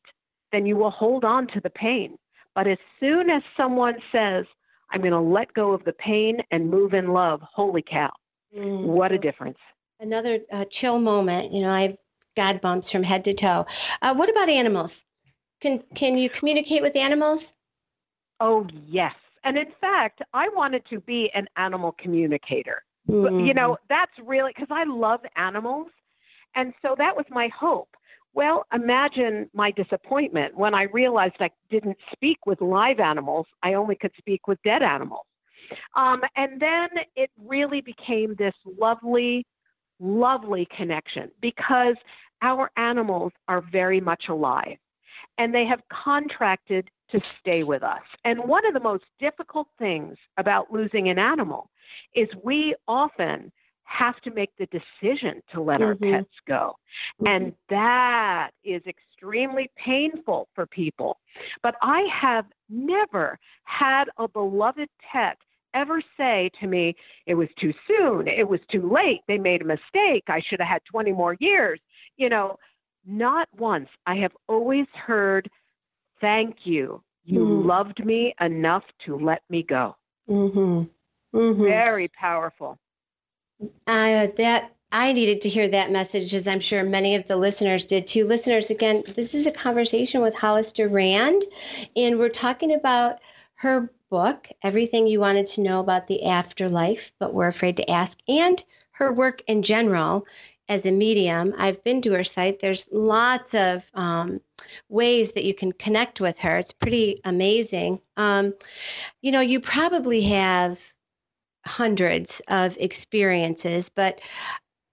then 0.50 0.64
you 0.64 0.76
will 0.76 0.90
hold 0.90 1.24
on 1.24 1.46
to 1.48 1.60
the 1.60 1.70
pain. 1.70 2.16
But 2.54 2.66
as 2.66 2.78
soon 3.00 3.28
as 3.28 3.42
someone 3.56 3.96
says, 4.10 4.46
I'm 4.90 5.00
going 5.00 5.12
to 5.12 5.20
let 5.20 5.52
go 5.52 5.72
of 5.72 5.84
the 5.84 5.92
pain 5.92 6.38
and 6.50 6.70
move 6.70 6.94
in 6.94 7.08
love, 7.08 7.40
holy 7.42 7.82
cow, 7.82 8.12
mm-hmm. 8.56 8.86
what 8.86 9.12
a 9.12 9.18
difference. 9.18 9.58
Another 10.00 10.40
uh, 10.52 10.64
chill 10.70 10.98
moment. 10.98 11.52
You 11.52 11.62
know, 11.62 11.70
I've 11.70 11.96
God 12.36 12.60
bumps 12.60 12.90
from 12.90 13.02
head 13.02 13.24
to 13.24 13.34
toe. 13.34 13.66
Uh, 14.02 14.14
what 14.14 14.28
about 14.28 14.48
animals? 14.48 15.04
Can 15.60 15.82
can 15.94 16.18
you 16.18 16.28
communicate 16.28 16.82
with 16.82 16.94
animals? 16.96 17.52
Oh 18.40 18.66
yes, 18.86 19.14
and 19.44 19.56
in 19.56 19.72
fact, 19.80 20.20
I 20.34 20.48
wanted 20.50 20.84
to 20.90 21.00
be 21.00 21.30
an 21.34 21.48
animal 21.56 21.96
communicator. 21.98 22.82
Mm-hmm. 23.08 23.46
You 23.46 23.54
know, 23.54 23.78
that's 23.88 24.12
really 24.22 24.52
because 24.54 24.68
I 24.70 24.84
love 24.84 25.20
animals, 25.36 25.88
and 26.54 26.74
so 26.82 26.94
that 26.98 27.16
was 27.16 27.24
my 27.30 27.48
hope. 27.48 27.88
Well, 28.34 28.66
imagine 28.74 29.48
my 29.54 29.70
disappointment 29.70 30.54
when 30.54 30.74
I 30.74 30.82
realized 30.82 31.36
I 31.40 31.50
didn't 31.70 31.96
speak 32.12 32.44
with 32.44 32.60
live 32.60 33.00
animals. 33.00 33.46
I 33.62 33.74
only 33.74 33.96
could 33.96 34.12
speak 34.18 34.46
with 34.46 34.62
dead 34.62 34.82
animals. 34.82 35.24
Um, 35.94 36.20
and 36.36 36.60
then 36.60 36.88
it 37.16 37.30
really 37.42 37.80
became 37.80 38.34
this 38.38 38.54
lovely, 38.78 39.46
lovely 40.00 40.66
connection 40.76 41.30
because 41.40 41.96
our 42.42 42.70
animals 42.76 43.32
are 43.48 43.60
very 43.60 44.00
much 44.00 44.28
alive 44.28 44.76
and 45.38 45.54
they 45.54 45.64
have 45.64 45.82
contracted 45.88 46.90
to 47.10 47.20
stay 47.40 47.62
with 47.62 47.82
us. 47.82 48.02
And 48.24 48.40
one 48.40 48.66
of 48.66 48.74
the 48.74 48.80
most 48.80 49.04
difficult 49.20 49.68
things 49.78 50.16
about 50.36 50.72
losing 50.72 51.08
an 51.08 51.18
animal 51.18 51.70
is 52.14 52.28
we 52.42 52.74
often 52.88 53.52
have 53.84 54.20
to 54.20 54.30
make 54.32 54.50
the 54.58 54.66
decision 54.66 55.42
to 55.52 55.60
let 55.60 55.80
mm-hmm. 55.80 56.04
our 56.04 56.12
pets 56.12 56.34
go. 56.46 56.76
Mm-hmm. 57.20 57.26
And 57.28 57.52
that 57.70 58.50
is 58.64 58.82
extremely 58.86 59.70
painful 59.76 60.48
for 60.54 60.66
people. 60.66 61.18
But 61.62 61.76
I 61.80 62.06
have 62.12 62.46
never 62.68 63.38
had 63.64 64.08
a 64.18 64.26
beloved 64.26 64.88
pet 65.00 65.38
ever 65.76 66.02
say 66.16 66.50
to 66.60 66.66
me, 66.66 66.96
it 67.26 67.34
was 67.34 67.48
too 67.60 67.72
soon, 67.86 68.26
it 68.26 68.48
was 68.48 68.60
too 68.70 68.90
late, 68.90 69.20
they 69.28 69.38
made 69.38 69.62
a 69.62 69.64
mistake, 69.64 70.24
I 70.28 70.40
should 70.40 70.60
have 70.60 70.68
had 70.68 70.82
20 70.90 71.12
more 71.12 71.36
years. 71.38 71.78
You 72.16 72.28
know, 72.28 72.56
not 73.06 73.48
once. 73.56 73.88
I 74.06 74.16
have 74.16 74.32
always 74.48 74.86
heard, 74.94 75.48
thank 76.20 76.56
you. 76.64 77.02
You 77.24 77.40
mm-hmm. 77.40 77.68
loved 77.68 78.04
me 78.04 78.34
enough 78.40 78.84
to 79.04 79.18
let 79.18 79.42
me 79.50 79.62
go. 79.62 79.96
Mm-hmm. 80.28 81.36
Mm-hmm. 81.36 81.64
Very 81.64 82.08
powerful. 82.08 82.78
Uh, 83.86 84.28
that 84.38 84.72
I 84.92 85.12
needed 85.12 85.42
to 85.42 85.48
hear 85.48 85.68
that 85.68 85.90
message, 85.90 86.34
as 86.34 86.46
I'm 86.46 86.60
sure 86.60 86.84
many 86.84 87.16
of 87.16 87.26
the 87.26 87.36
listeners 87.36 87.86
did 87.86 88.06
too. 88.06 88.26
Listeners, 88.26 88.70
again, 88.70 89.02
this 89.16 89.34
is 89.34 89.46
a 89.46 89.50
conversation 89.50 90.22
with 90.22 90.34
Hollister 90.34 90.88
Rand, 90.88 91.44
and 91.96 92.18
we're 92.18 92.28
talking 92.28 92.74
about 92.74 93.18
her 93.56 93.90
book, 94.10 94.48
Everything 94.62 95.06
You 95.06 95.20
Wanted 95.20 95.46
to 95.48 95.60
Know 95.60 95.80
About 95.80 96.06
the 96.06 96.24
Afterlife, 96.24 97.10
but 97.18 97.34
We're 97.34 97.48
Afraid 97.48 97.76
to 97.78 97.90
Ask, 97.90 98.18
and 98.28 98.62
her 98.92 99.12
work 99.12 99.42
in 99.46 99.62
general 99.62 100.26
as 100.68 100.84
a 100.84 100.90
medium. 100.90 101.54
I've 101.58 101.82
been 101.84 102.02
to 102.02 102.12
her 102.12 102.24
site. 102.24 102.60
There's 102.60 102.86
lots 102.90 103.54
of 103.54 103.84
um, 103.94 104.40
ways 104.88 105.32
that 105.32 105.44
you 105.44 105.54
can 105.54 105.72
connect 105.72 106.20
with 106.20 106.38
her. 106.38 106.58
It's 106.58 106.72
pretty 106.72 107.20
amazing. 107.24 108.00
Um, 108.16 108.54
you 109.22 109.32
know, 109.32 109.40
you 109.40 109.60
probably 109.60 110.22
have 110.22 110.78
hundreds 111.64 112.40
of 112.48 112.76
experiences, 112.78 113.88
but 113.88 114.20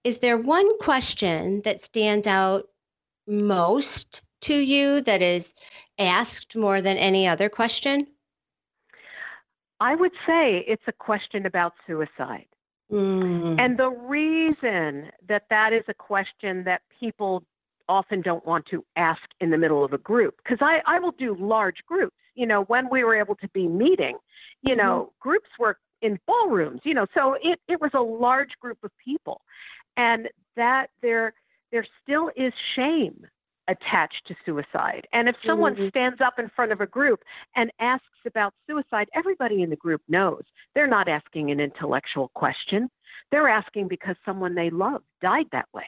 is 0.04 0.18
there 0.18 0.36
one 0.36 0.78
question 0.78 1.62
that 1.64 1.82
stands 1.82 2.26
out 2.26 2.68
most 3.26 4.22
to 4.42 4.54
you 4.54 5.00
that 5.02 5.22
is 5.22 5.54
asked 5.98 6.54
more 6.54 6.82
than 6.82 6.98
any 6.98 7.26
other 7.26 7.48
question? 7.48 8.06
I 9.80 9.94
would 9.94 10.12
say 10.26 10.64
it's 10.66 10.82
a 10.86 10.92
question 10.92 11.46
about 11.46 11.72
suicide. 11.86 12.46
Mm. 12.92 13.58
And 13.58 13.78
the 13.78 13.90
reason 13.90 15.10
that 15.28 15.44
that 15.50 15.72
is 15.72 15.84
a 15.88 15.94
question 15.94 16.64
that 16.64 16.82
people 17.00 17.42
often 17.88 18.22
don't 18.22 18.44
want 18.46 18.66
to 18.66 18.84
ask 18.96 19.22
in 19.40 19.50
the 19.50 19.58
middle 19.58 19.84
of 19.84 19.92
a 19.92 19.98
group, 19.98 20.36
because 20.42 20.58
I, 20.60 20.82
I 20.86 20.98
will 20.98 21.12
do 21.12 21.36
large 21.38 21.84
groups. 21.86 22.16
You 22.34 22.46
know, 22.46 22.62
when 22.64 22.88
we 22.90 23.04
were 23.04 23.14
able 23.14 23.36
to 23.36 23.48
be 23.48 23.68
meeting, 23.68 24.16
you 24.62 24.74
know, 24.74 24.94
mm-hmm. 25.02 25.28
groups 25.28 25.48
were 25.58 25.78
in 26.02 26.18
ballrooms, 26.26 26.80
you 26.84 26.94
know, 26.94 27.06
so 27.14 27.36
it, 27.42 27.60
it 27.68 27.80
was 27.80 27.90
a 27.94 28.00
large 28.00 28.50
group 28.60 28.78
of 28.82 28.90
people. 29.02 29.40
And 29.96 30.28
that 30.56 30.90
there 31.02 31.34
there 31.72 31.86
still 32.02 32.30
is 32.36 32.52
shame 32.74 33.26
attached 33.68 34.26
to 34.26 34.34
suicide. 34.44 35.06
And 35.12 35.28
if 35.28 35.36
someone 35.44 35.74
mm-hmm. 35.74 35.88
stands 35.88 36.20
up 36.20 36.38
in 36.38 36.50
front 36.54 36.72
of 36.72 36.80
a 36.80 36.86
group 36.86 37.22
and 37.56 37.70
asks 37.80 38.04
about 38.26 38.54
suicide, 38.66 39.08
everybody 39.14 39.62
in 39.62 39.70
the 39.70 39.76
group 39.76 40.02
knows 40.08 40.42
they're 40.74 40.86
not 40.86 41.08
asking 41.08 41.50
an 41.50 41.60
intellectual 41.60 42.30
question. 42.34 42.90
They're 43.30 43.48
asking 43.48 43.88
because 43.88 44.16
someone 44.24 44.54
they 44.54 44.70
love 44.70 45.02
died 45.20 45.46
that 45.52 45.68
way. 45.72 45.86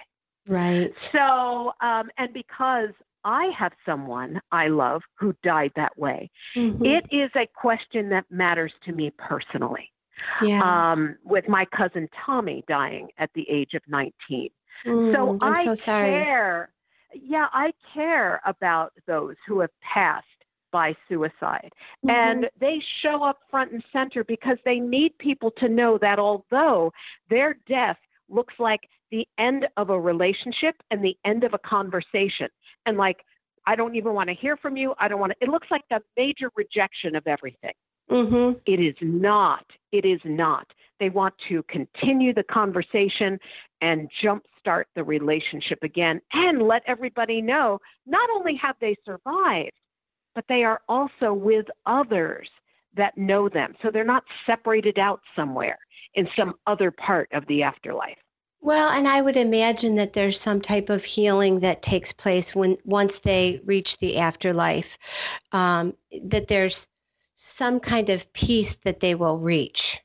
Right. 0.48 0.98
So, 0.98 1.72
um, 1.80 2.10
and 2.18 2.32
because 2.32 2.90
I 3.24 3.46
have 3.58 3.72
someone 3.84 4.40
I 4.52 4.68
love 4.68 5.02
who 5.18 5.34
died 5.42 5.72
that 5.76 5.98
way, 5.98 6.30
mm-hmm. 6.54 6.84
it 6.84 7.04
is 7.10 7.30
a 7.34 7.46
question 7.54 8.08
that 8.10 8.24
matters 8.30 8.72
to 8.84 8.92
me 8.92 9.12
personally. 9.18 9.90
Yeah. 10.42 10.62
Um, 10.62 11.16
with 11.24 11.48
my 11.48 11.66
cousin 11.66 12.08
Tommy 12.24 12.64
dying 12.68 13.08
at 13.18 13.30
the 13.34 13.48
age 13.50 13.74
of 13.74 13.82
19. 13.86 14.48
Mm, 14.86 15.14
so 15.14 15.38
I'm 15.40 15.52
I 15.56 15.64
so 15.64 15.74
sorry. 15.74 16.10
care. 16.10 16.70
Yeah, 17.14 17.46
I 17.52 17.72
care 17.94 18.40
about 18.44 18.92
those 19.06 19.36
who 19.46 19.60
have 19.60 19.70
passed 19.80 20.26
by 20.72 20.94
suicide. 21.08 21.70
Mm-hmm. 22.04 22.10
And 22.10 22.50
they 22.60 22.82
show 23.00 23.22
up 23.22 23.38
front 23.50 23.72
and 23.72 23.82
center 23.92 24.24
because 24.24 24.58
they 24.64 24.80
need 24.80 25.16
people 25.18 25.50
to 25.58 25.68
know 25.68 25.98
that 25.98 26.18
although 26.18 26.92
their 27.30 27.56
death 27.66 27.98
looks 28.28 28.54
like 28.58 28.88
the 29.10 29.26
end 29.38 29.68
of 29.76 29.90
a 29.90 29.98
relationship 29.98 30.74
and 30.90 31.02
the 31.02 31.16
end 31.24 31.44
of 31.44 31.54
a 31.54 31.58
conversation, 31.58 32.48
and 32.84 32.96
like, 32.96 33.24
I 33.66 33.76
don't 33.76 33.96
even 33.96 34.14
want 34.14 34.28
to 34.28 34.34
hear 34.34 34.56
from 34.56 34.76
you. 34.76 34.94
I 34.98 35.08
don't 35.08 35.20
want 35.20 35.32
to, 35.32 35.38
it 35.40 35.48
looks 35.48 35.70
like 35.70 35.82
a 35.90 36.00
major 36.16 36.50
rejection 36.56 37.16
of 37.16 37.26
everything. 37.26 37.74
Mm-hmm. 38.10 38.58
It 38.66 38.80
is 38.80 38.94
not. 39.00 39.64
It 39.92 40.04
is 40.04 40.20
not. 40.24 40.66
They 41.00 41.10
want 41.10 41.34
to 41.48 41.62
continue 41.64 42.32
the 42.32 42.44
conversation 42.44 43.38
and 43.80 44.10
jumpstart 44.22 44.84
the 44.94 45.04
relationship 45.04 45.82
again 45.82 46.20
and 46.32 46.62
let 46.62 46.82
everybody 46.86 47.42
know 47.42 47.80
not 48.06 48.28
only 48.30 48.54
have 48.56 48.76
they 48.80 48.96
survived, 49.04 49.72
but 50.34 50.44
they 50.48 50.64
are 50.64 50.80
also 50.88 51.32
with 51.32 51.66
others 51.86 52.48
that 52.94 53.16
know 53.18 53.48
them. 53.48 53.74
So 53.82 53.90
they're 53.90 54.04
not 54.04 54.24
separated 54.46 54.98
out 54.98 55.20
somewhere 55.34 55.78
in 56.14 56.28
some 56.34 56.54
other 56.66 56.90
part 56.90 57.28
of 57.32 57.46
the 57.46 57.62
afterlife. 57.62 58.16
Well, 58.60 58.90
and 58.90 59.06
I 59.06 59.20
would 59.20 59.36
imagine 59.36 59.94
that 59.96 60.14
there's 60.14 60.40
some 60.40 60.60
type 60.60 60.88
of 60.88 61.04
healing 61.04 61.60
that 61.60 61.82
takes 61.82 62.12
place 62.12 62.54
when 62.54 62.76
once 62.84 63.20
they 63.20 63.60
reach 63.64 63.98
the 63.98 64.18
afterlife. 64.18 64.96
Um, 65.52 65.94
that 66.24 66.48
there's 66.48 66.88
some 67.36 67.78
kind 67.78 68.10
of 68.10 68.30
peace 68.32 68.76
that 68.84 69.00
they 69.00 69.14
will 69.14 69.38
reach. 69.38 70.00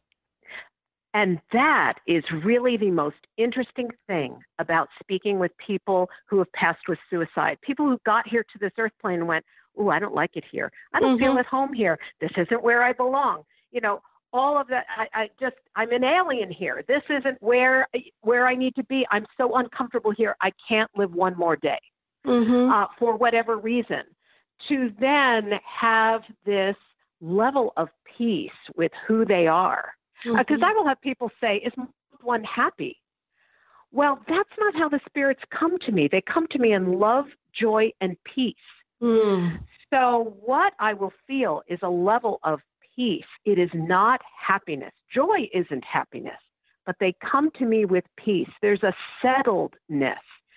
And 1.14 1.42
that 1.52 1.96
is 2.08 2.24
really 2.44 2.78
the 2.78 2.92
most 2.92 3.18
interesting 3.38 3.90
thing 4.08 4.38
about 4.60 4.88
speaking 5.02 5.40
with 5.40 5.52
people 5.58 6.10
who 6.30 6.38
have 6.38 6.52
passed 6.54 6.88
with 6.88 7.00
suicide. 7.10 7.58
People 7.62 7.86
who 7.86 7.98
got 8.06 8.28
here 8.28 8.44
to 8.44 8.60
this 8.60 8.72
earth 8.78 8.94
plane 9.02 9.20
and 9.20 9.28
went, 9.28 9.46
Oh, 9.78 9.90
I 9.90 10.00
don't 10.00 10.14
like 10.14 10.32
it 10.36 10.44
here. 10.52 10.72
I 10.94 11.00
don't 11.00 11.16
mm-hmm. 11.16 11.24
feel 11.24 11.40
at 11.40 11.46
home 11.46 11.74
here. 11.74 11.98
This 12.20 12.32
isn't 12.36 12.62
where 12.62 12.84
I 12.84 12.92
belong. 12.92 13.44
You 13.72 13.80
know, 13.80 14.02
all 14.34 14.58
of 14.58 14.68
that 14.68 14.86
I, 14.98 15.08
I 15.14 15.30
just 15.40 15.56
I'm 15.76 15.92
an 15.92 16.04
alien 16.04 16.52
here. 16.52 16.84
This 16.88 17.04
isn't 17.10 17.42
where 17.42 17.88
where 18.22 18.48
I 18.48 18.56
need 18.56 18.76
to 18.76 18.84
be. 18.84 19.06
I'm 19.12 19.26
so 19.38 19.56
uncomfortable 19.56 20.12
here. 20.12 20.36
I 20.42 20.52
can't 20.68 20.90
live 20.96 21.14
one 21.14 21.38
more 21.38 21.56
day. 21.56 21.80
Mm-hmm. 22.26 22.72
Uh, 22.72 22.88
for 23.00 23.16
whatever 23.16 23.58
reason. 23.58 24.04
To 24.68 24.92
then 25.00 25.54
have 25.66 26.22
this 26.46 26.76
level 27.22 27.74
of 27.78 27.90
peace 28.18 28.50
with 28.76 28.92
who 29.08 29.26
they 29.26 29.48
are. 29.48 29.94
Because 30.24 30.38
uh, 30.40 30.54
mm-hmm. 30.54 30.64
I 30.64 30.74
will 30.74 30.88
have 30.88 31.02
people 31.02 31.32
say, 31.40 31.58
Is 31.58 31.74
one 32.22 32.44
happy? 32.44 32.98
Well, 33.92 34.20
that's 34.28 34.50
not 34.60 34.76
how 34.76 34.90
the 34.90 35.00
spirits 35.08 35.42
come 35.58 35.78
to 35.80 35.92
me. 35.92 36.08
They 36.10 36.22
come 36.22 36.48
to 36.52 36.60
me 36.60 36.74
in 36.74 37.00
love, 37.00 37.26
joy, 37.54 37.92
and 38.00 38.16
peace. 38.24 38.56
Mm. 39.02 39.60
So, 39.94 40.38
what 40.42 40.74
I 40.80 40.94
will 40.94 41.12
feel 41.28 41.62
is 41.68 41.80
a 41.82 41.90
level 41.90 42.40
of 42.44 42.62
peace. 42.96 43.26
It 43.46 43.60
is 43.60 43.70
not 43.74 44.22
happiness. 44.40 44.94
Joy 45.14 45.50
isn't 45.54 45.84
happiness, 45.84 46.40
but 46.86 46.96
they 47.00 47.14
come 47.30 47.52
to 47.58 47.66
me 47.66 47.86
with 47.86 48.06
peace. 48.18 48.50
There's 48.62 48.84
a 48.84 48.94
settledness 49.24 50.16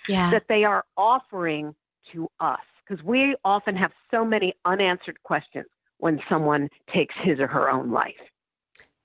yeah. 0.09 0.31
that 0.31 0.45
they 0.49 0.65
are 0.65 0.85
offering 0.97 1.75
to 2.13 2.29
us 2.39 2.61
because 2.87 3.05
we 3.05 3.35
often 3.45 3.75
have 3.77 3.93
so 4.11 4.25
many 4.25 4.55
unanswered 4.65 5.21
questions 5.23 5.67
when 6.05 6.21
someone 6.29 6.69
takes 6.93 7.15
his 7.23 7.41
or 7.41 7.47
her 7.47 7.71
own 7.71 7.91
life. 7.91 8.21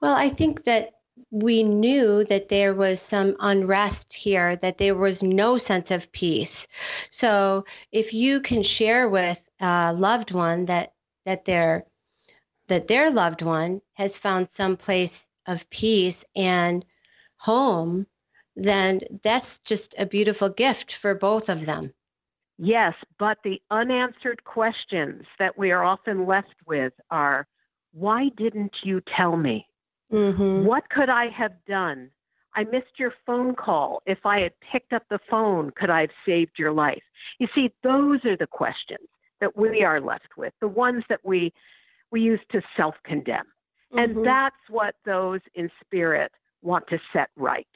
Well, 0.02 0.16
I 0.16 0.28
think 0.28 0.66
that 0.66 0.90
we 1.32 1.64
knew 1.64 2.26
that 2.26 2.50
there 2.50 2.74
was 2.74 3.00
some 3.00 3.38
unrest 3.40 4.12
here, 4.12 4.58
that 4.58 4.78
there 4.78 4.96
was 4.96 5.24
no 5.24 5.58
sense 5.58 5.92
of 5.92 6.12
peace. 6.12 6.68
So 7.10 7.64
if 7.94 8.14
you 8.14 8.42
can 8.42 8.64
share 8.64 9.08
with 9.08 9.42
a 9.62 9.94
loved 9.94 10.32
one 10.32 10.66
that 10.66 10.92
that 11.26 11.46
their 11.46 11.86
that 12.68 12.90
their 12.90 13.10
loved 13.10 13.44
one 13.44 13.80
has 13.94 14.18
found 14.18 14.52
some 14.52 14.76
place 14.76 15.26
of 15.48 15.70
peace 15.70 16.26
and 16.36 16.84
home, 17.38 18.08
then 18.58 19.00
that's 19.24 19.60
just 19.60 19.96
a 19.98 20.06
beautiful 20.06 20.50
gift 20.50 20.96
for 20.96 21.16
both 21.16 21.48
of 21.48 21.66
them. 21.66 21.94
Yes, 22.62 22.94
but 23.18 23.38
the 23.44 23.62
unanswered 23.72 24.44
questions 24.44 25.24
that 25.40 25.58
we 25.58 25.72
are 25.72 25.84
often 25.84 26.26
left 26.26 26.56
with 26.68 26.92
are 27.10 27.48
why 27.94 28.30
didn't 28.36 28.76
you 28.84 29.02
tell 29.16 29.38
me? 29.38 29.66
Mm-hmm. 30.12 30.66
What 30.66 30.90
could 30.90 31.10
I 31.10 31.30
have 31.30 31.54
done? 31.68 32.10
I 32.56 32.66
missed 32.66 32.98
your 32.98 33.14
phone 33.26 33.56
call. 33.56 34.02
If 34.06 34.26
I 34.26 34.42
had 34.42 34.54
picked 34.60 34.92
up 34.92 35.04
the 35.10 35.20
phone, 35.30 35.72
could 35.72 35.90
I 35.90 36.02
have 36.02 36.10
saved 36.26 36.54
your 36.58 36.74
life? 36.74 37.04
You 37.40 37.48
see, 37.56 37.72
those 37.82 38.26
are 38.26 38.36
the 38.36 38.48
questions 38.48 39.08
that 39.40 39.56
we 39.56 39.84
are 39.84 40.02
left 40.02 40.36
with, 40.36 40.52
the 40.60 40.68
ones 40.68 41.04
that 41.08 41.22
we 41.24 41.54
we 42.12 42.22
use 42.22 42.42
to 42.52 42.62
self-condemn. 42.76 43.46
Mm-hmm. 43.94 44.00
And 44.00 44.26
that's 44.26 44.56
what 44.68 44.96
those 45.06 45.40
in 45.54 45.70
spirit 45.80 46.32
want 46.62 46.88
to 46.88 47.00
set 47.14 47.30
right. 47.38 47.68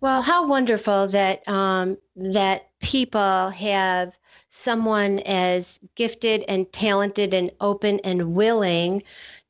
Well, 0.00 0.22
how 0.22 0.46
wonderful 0.46 1.08
that 1.08 1.46
um, 1.48 1.98
that 2.16 2.68
people 2.80 3.50
have 3.50 4.12
someone 4.50 5.18
as 5.20 5.80
gifted 5.96 6.44
and 6.48 6.72
talented 6.72 7.34
and 7.34 7.50
open 7.60 8.00
and 8.00 8.34
willing 8.34 9.02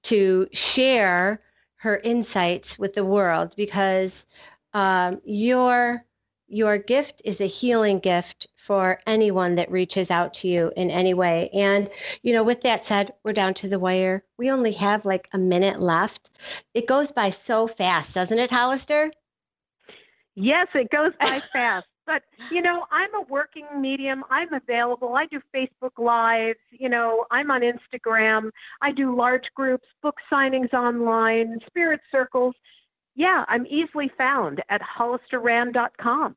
to 0.04 0.48
share 0.52 1.40
her 1.76 1.98
insights 1.98 2.78
with 2.78 2.94
the 2.94 3.04
world 3.04 3.54
because 3.56 4.24
um, 4.72 5.20
your 5.24 6.04
your 6.46 6.78
gift 6.78 7.22
is 7.24 7.40
a 7.40 7.46
healing 7.46 7.98
gift 7.98 8.46
for 8.56 9.00
anyone 9.06 9.56
that 9.56 9.70
reaches 9.70 10.10
out 10.10 10.34
to 10.34 10.48
you 10.48 10.70
in 10.76 10.90
any 10.90 11.14
way. 11.14 11.50
And, 11.52 11.90
you 12.22 12.32
know, 12.32 12.44
with 12.44 12.60
that 12.62 12.86
said, 12.86 13.12
we're 13.24 13.32
down 13.32 13.54
to 13.54 13.68
the 13.68 13.78
wire. 13.78 14.24
We 14.38 14.50
only 14.50 14.72
have 14.72 15.04
like 15.04 15.28
a 15.32 15.38
minute 15.38 15.80
left. 15.80 16.30
It 16.74 16.86
goes 16.86 17.12
by 17.12 17.30
so 17.30 17.66
fast, 17.66 18.14
doesn't 18.14 18.38
it, 18.38 18.50
Hollister? 18.50 19.10
Yes, 20.34 20.68
it 20.74 20.90
goes 20.90 21.12
by 21.20 21.40
fast. 21.52 21.86
But, 22.06 22.22
you 22.50 22.60
know, 22.60 22.84
I'm 22.90 23.14
a 23.14 23.22
working 23.22 23.66
medium. 23.80 24.24
I'm 24.30 24.52
available. 24.52 25.14
I 25.14 25.24
do 25.26 25.40
Facebook 25.54 25.98
Lives. 25.98 26.58
You 26.70 26.90
know, 26.90 27.24
I'm 27.30 27.50
on 27.50 27.62
Instagram. 27.62 28.50
I 28.82 28.92
do 28.92 29.16
large 29.16 29.50
groups, 29.54 29.86
book 30.02 30.16
signings 30.30 30.74
online, 30.74 31.60
spirit 31.66 32.00
circles. 32.12 32.54
Yeah, 33.14 33.44
I'm 33.48 33.66
easily 33.66 34.10
found 34.18 34.62
at 34.68 34.82
hollisterrand.com. 34.82 36.36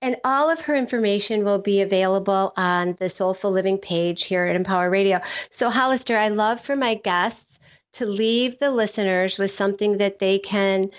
And 0.00 0.16
all 0.24 0.48
of 0.48 0.60
her 0.60 0.76
information 0.76 1.44
will 1.44 1.58
be 1.58 1.82
available 1.82 2.52
on 2.56 2.96
the 3.00 3.08
Soulful 3.08 3.50
Living 3.50 3.78
page 3.78 4.24
here 4.24 4.44
at 4.46 4.54
Empower 4.54 4.90
Radio. 4.90 5.20
So, 5.50 5.70
Hollister, 5.70 6.16
I 6.16 6.28
love 6.28 6.60
for 6.60 6.76
my 6.76 6.94
guests 6.94 7.58
to 7.94 8.06
leave 8.06 8.58
the 8.60 8.70
listeners 8.70 9.38
with 9.38 9.50
something 9.50 9.98
that 9.98 10.20
they 10.20 10.38
can 10.38 10.90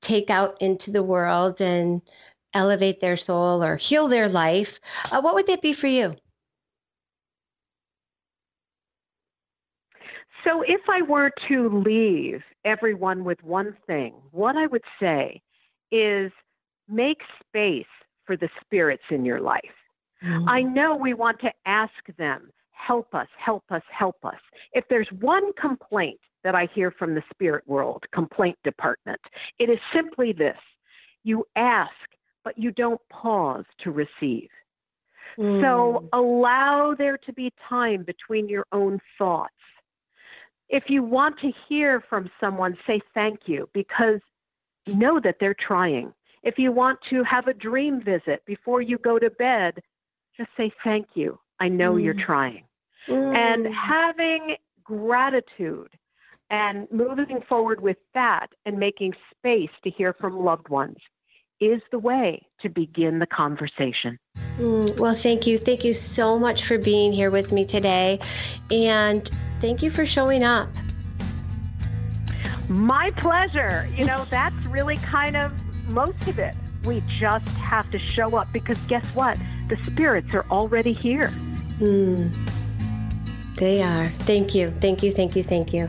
take 0.00 0.30
out 0.30 0.60
into 0.60 0.90
the 0.90 1.02
world 1.02 1.60
and 1.60 2.02
elevate 2.54 3.00
their 3.00 3.16
soul 3.16 3.62
or 3.62 3.76
heal 3.76 4.08
their 4.08 4.28
life, 4.28 4.78
uh, 5.10 5.20
what 5.20 5.34
would 5.34 5.46
that 5.46 5.62
be 5.62 5.72
for 5.72 5.86
you? 5.86 6.14
So, 10.44 10.62
if 10.62 10.80
I 10.88 11.02
were 11.02 11.30
to 11.48 11.68
leave 11.84 12.42
everyone 12.64 13.24
with 13.24 13.42
one 13.42 13.76
thing, 13.86 14.14
what 14.30 14.56
I 14.56 14.66
would 14.66 14.84
say 15.00 15.42
is 15.90 16.30
make 16.88 17.20
space 17.46 17.86
for 18.24 18.36
the 18.36 18.48
spirits 18.60 19.02
in 19.10 19.24
your 19.24 19.40
life. 19.40 19.62
Mm-hmm. 20.24 20.48
I 20.48 20.62
know 20.62 20.96
we 20.96 21.14
want 21.14 21.40
to 21.40 21.52
ask 21.66 21.92
them, 22.16 22.50
help 22.72 23.14
us, 23.14 23.28
help 23.36 23.64
us, 23.70 23.82
help 23.90 24.24
us. 24.24 24.38
If 24.72 24.84
there's 24.88 25.08
one 25.20 25.52
complaint 25.54 26.20
that 26.48 26.54
I 26.54 26.66
hear 26.74 26.90
from 26.90 27.14
the 27.14 27.22
spirit 27.30 27.62
world 27.66 28.04
complaint 28.10 28.56
department, 28.64 29.20
it 29.58 29.68
is 29.68 29.78
simply 29.92 30.32
this 30.32 30.56
you 31.24 31.44
ask 31.56 31.92
but 32.42 32.56
you 32.56 32.70
don't 32.70 33.00
pause 33.10 33.66
to 33.84 33.90
receive. 33.90 34.48
Mm. 35.38 35.60
So 35.60 36.08
allow 36.14 36.94
there 36.96 37.18
to 37.18 37.32
be 37.34 37.52
time 37.68 38.04
between 38.04 38.48
your 38.48 38.64
own 38.72 38.98
thoughts. 39.18 39.52
If 40.70 40.84
you 40.88 41.02
want 41.02 41.38
to 41.40 41.52
hear 41.68 42.02
from 42.08 42.30
someone, 42.40 42.78
say 42.86 43.02
thank 43.12 43.40
you 43.44 43.68
because 43.74 44.20
know 44.86 45.20
that 45.20 45.36
they're 45.38 45.56
trying. 45.66 46.14
If 46.42 46.56
you 46.56 46.72
want 46.72 46.98
to 47.10 47.22
have 47.24 47.48
a 47.48 47.52
dream 47.52 48.02
visit 48.02 48.42
before 48.46 48.80
you 48.80 48.96
go 48.96 49.18
to 49.18 49.28
bed, 49.28 49.82
just 50.34 50.48
say 50.56 50.72
thank 50.82 51.08
you. 51.12 51.38
I 51.60 51.68
know 51.68 51.96
mm. 51.96 52.04
you're 52.04 52.14
trying. 52.14 52.64
Mm. 53.10 53.36
And 53.36 53.74
having 53.74 54.56
gratitude 54.82 55.90
and 56.50 56.88
moving 56.90 57.40
forward 57.48 57.80
with 57.80 57.98
that 58.14 58.48
and 58.64 58.78
making 58.78 59.14
space 59.36 59.70
to 59.84 59.90
hear 59.90 60.12
from 60.12 60.44
loved 60.44 60.68
ones 60.68 60.96
is 61.60 61.82
the 61.90 61.98
way 61.98 62.46
to 62.60 62.68
begin 62.68 63.18
the 63.18 63.26
conversation. 63.26 64.18
Mm, 64.58 64.98
well, 64.98 65.14
thank 65.14 65.46
you. 65.46 65.58
Thank 65.58 65.84
you 65.84 65.94
so 65.94 66.38
much 66.38 66.64
for 66.64 66.78
being 66.78 67.12
here 67.12 67.30
with 67.30 67.52
me 67.52 67.64
today. 67.64 68.20
And 68.70 69.28
thank 69.60 69.82
you 69.82 69.90
for 69.90 70.06
showing 70.06 70.42
up. 70.42 70.68
My 72.68 73.08
pleasure. 73.16 73.88
You 73.96 74.04
know, 74.04 74.24
that's 74.30 74.66
really 74.66 74.96
kind 74.98 75.36
of 75.36 75.52
most 75.88 76.26
of 76.28 76.38
it. 76.38 76.54
We 76.84 77.02
just 77.08 77.48
have 77.48 77.90
to 77.90 77.98
show 77.98 78.36
up 78.36 78.52
because 78.52 78.78
guess 78.86 79.04
what? 79.14 79.38
The 79.68 79.76
spirits 79.86 80.32
are 80.34 80.46
already 80.50 80.92
here. 80.92 81.32
Mm, 81.80 82.32
they 83.56 83.82
are. 83.82 84.06
Thank 84.06 84.54
you. 84.54 84.70
Thank 84.80 85.02
you. 85.02 85.12
Thank 85.12 85.36
you. 85.36 85.42
Thank 85.42 85.72
you. 85.72 85.88